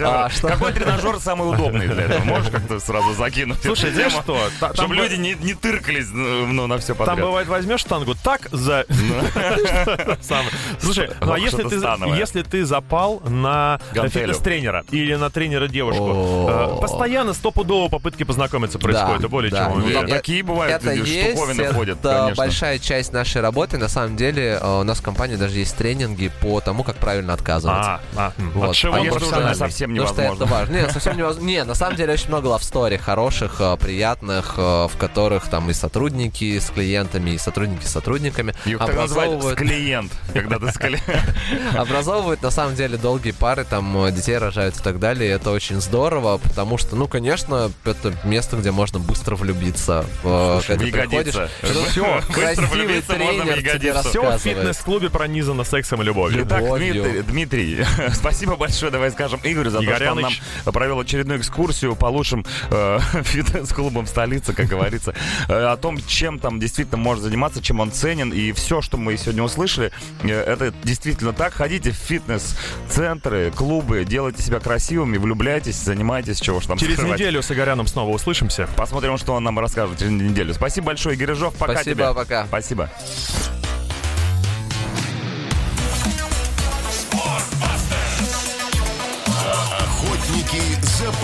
А? 0.00 0.28
Какой 0.42 0.72
тренажер 0.72 1.18
самый 1.20 1.50
удобный 1.50 1.86
для 1.88 2.04
этого? 2.04 2.24
Можешь 2.24 2.50
как-то 2.50 2.80
сразу 2.80 3.14
закинуть 3.14 3.62
Слушай, 3.62 3.90
эту 3.90 3.98
тему? 4.10 4.22
что? 4.22 4.38
Там 4.58 4.74
Чтобы 4.74 4.88
бы- 4.90 5.02
люди 5.02 5.14
не, 5.16 5.34
не 5.34 5.54
тыркались 5.54 6.08
ну, 6.12 6.46
ну, 6.46 6.66
на 6.66 6.78
все 6.78 6.94
Там 6.94 7.06
подряд. 7.06 7.20
бывает 7.26 7.48
возьмешь 7.48 7.80
штангу 7.80 8.14
так 8.14 8.48
за... 8.50 8.84
Сам. 10.20 10.44
Слушай, 10.80 11.10
ну 11.20 11.32
а 11.32 11.38
если 11.38 11.62
ты, 11.62 11.76
если 12.18 12.42
ты 12.42 12.64
запал 12.64 13.20
на 13.20 13.80
Гантелю. 13.92 14.26
фитнес-тренера 14.26 14.84
или 14.90 15.14
на 15.14 15.30
тренера 15.30 15.68
девушку, 15.68 16.46
э, 16.48 16.78
постоянно 16.80 17.34
стопудово 17.34 17.88
попытки 17.88 18.24
познакомиться 18.24 18.78
происходят, 18.78 19.30
более 19.30 19.50
чем 19.50 19.60
Ну, 19.64 19.70
там 19.70 19.82
уверен. 19.84 20.06
Э, 20.06 20.08
такие 20.08 20.42
бывают 20.42 20.82
Это 20.82 20.96
штуковины 20.96 21.62
это 21.62 21.74
ходят, 21.74 21.98
конечно. 22.02 22.34
большая 22.34 22.78
часть 22.78 23.12
нашей 23.12 23.40
работы. 23.42 23.78
На 23.78 23.88
самом 23.88 24.16
деле 24.16 24.58
э, 24.60 24.80
у 24.80 24.82
нас 24.82 24.98
в 24.98 25.02
компании 25.02 25.36
даже 25.36 25.58
есть 25.58 25.76
тренинги 25.76 26.30
по 26.40 26.60
тому, 26.60 26.82
как 26.84 26.96
правильно 26.96 27.09
отказываться. 27.30 27.92
А, 27.92 28.00
а, 28.16 28.32
Вот. 28.54 28.70
от 28.70 28.76
шивон 28.76 29.08
А 29.44 29.54
совсем 29.54 29.90
Потому 29.90 30.08
что 30.08 30.22
это 30.22 30.22
невозможно. 30.34 30.46
важно. 30.46 30.72
Нет, 30.74 30.92
совсем 30.92 31.16
невозможно. 31.16 31.46
Не, 31.48 31.64
на 31.64 31.74
самом 31.74 31.96
деле 31.96 32.12
очень 32.14 32.28
много 32.28 32.46
лавстори 32.46 32.96
хороших, 32.96 33.56
э, 33.60 33.76
приятных, 33.76 34.54
э, 34.56 34.60
в 34.88 34.96
которых 34.98 35.48
там 35.48 35.70
и 35.70 35.72
сотрудники 35.72 36.58
с 36.58 36.70
клиентами, 36.70 37.30
и 37.30 37.38
сотрудники 37.38 37.84
с 37.84 37.90
сотрудниками 37.90 38.54
Их 38.64 38.80
образовывают, 38.80 39.58
клиент, 39.58 40.12
когда 40.32 40.58
ты 40.58 40.70
с 40.72 40.78
образовывают 41.76 42.42
на 42.42 42.50
самом 42.50 42.74
деле 42.74 42.96
долгие 42.96 43.32
пары, 43.32 43.64
там 43.64 44.04
э, 44.04 44.12
детей 44.12 44.38
рожают 44.38 44.76
и 44.76 44.82
так 44.82 44.98
далее. 44.98 45.30
И 45.30 45.32
это 45.32 45.50
очень 45.50 45.80
здорово, 45.80 46.38
потому 46.38 46.78
что, 46.78 46.96
ну, 46.96 47.08
конечно, 47.08 47.70
это 47.84 48.12
место, 48.24 48.56
где 48.56 48.70
можно 48.70 48.98
быстро 48.98 49.36
влюбиться. 49.36 50.04
Слушай, 50.22 50.78
когда 50.78 50.84
приходишь, 51.02 51.34
ягодицы. 51.34 51.90
все, 51.90 52.14
Быстро 52.28 52.32
красивый 52.32 53.02
тренер 53.02 53.58
тебе 53.58 53.68
ягодицу. 53.70 54.08
Все 54.08 54.20
в 54.20 54.24
рассказывает. 54.24 54.40
фитнес-клубе 54.42 55.10
пронизано 55.10 55.64
сексом 55.64 56.02
и 56.02 56.04
любовью. 56.04 56.44
Итак, 56.46 56.62
Дмитрий, 56.92 57.22
Дмитрий, 57.22 57.84
спасибо 58.14 58.56
большое, 58.56 58.90
давай 58.92 59.10
скажем 59.10 59.40
Игорю 59.42 59.70
за 59.70 59.78
то, 59.78 59.82
что 59.84 59.92
он 59.92 59.98
нам 60.00 60.32
Игоряныч. 60.32 60.42
провел 60.64 61.00
очередную 61.00 61.40
экскурсию 61.40 61.96
по 61.96 62.06
лучшим 62.06 62.44
э, 62.70 62.98
фитнес-клубам 63.22 64.06
столицы, 64.06 64.52
как 64.52 64.66
говорится, 64.66 65.14
э, 65.48 65.52
о 65.54 65.76
том, 65.76 65.98
чем 66.06 66.38
там 66.38 66.60
действительно 66.60 66.98
может 66.98 67.24
заниматься, 67.24 67.62
чем 67.62 67.80
он 67.80 67.92
ценен, 67.92 68.32
и 68.32 68.52
все, 68.52 68.80
что 68.80 68.96
мы 68.96 69.16
сегодня 69.16 69.42
услышали, 69.42 69.92
э, 70.22 70.28
это 70.30 70.72
действительно 70.84 71.32
так. 71.32 71.54
Ходите 71.54 71.90
в 71.90 71.96
фитнес-центры, 71.96 73.50
клубы, 73.50 74.04
делайте 74.04 74.42
себя 74.42 74.60
красивыми, 74.60 75.18
влюбляйтесь, 75.18 75.76
занимайтесь, 75.76 76.40
чего 76.40 76.60
ж 76.60 76.66
там 76.66 76.78
Через 76.78 76.94
скрывать. 76.94 77.18
неделю 77.18 77.42
с 77.42 77.50
Игоряном 77.50 77.86
снова 77.86 78.10
услышимся. 78.14 78.68
Посмотрим, 78.76 79.18
что 79.18 79.34
он 79.34 79.44
нам 79.44 79.58
расскажет 79.58 79.98
через 79.98 80.12
неделю. 80.12 80.54
Спасибо 80.54 80.88
большое, 80.88 81.16
Игорь 81.16 81.28
Рыжов. 81.28 81.54
Пока 81.56 81.74
Спасибо, 81.74 82.04
тебе. 82.04 82.14
пока. 82.14 82.46
Спасибо. 82.46 82.90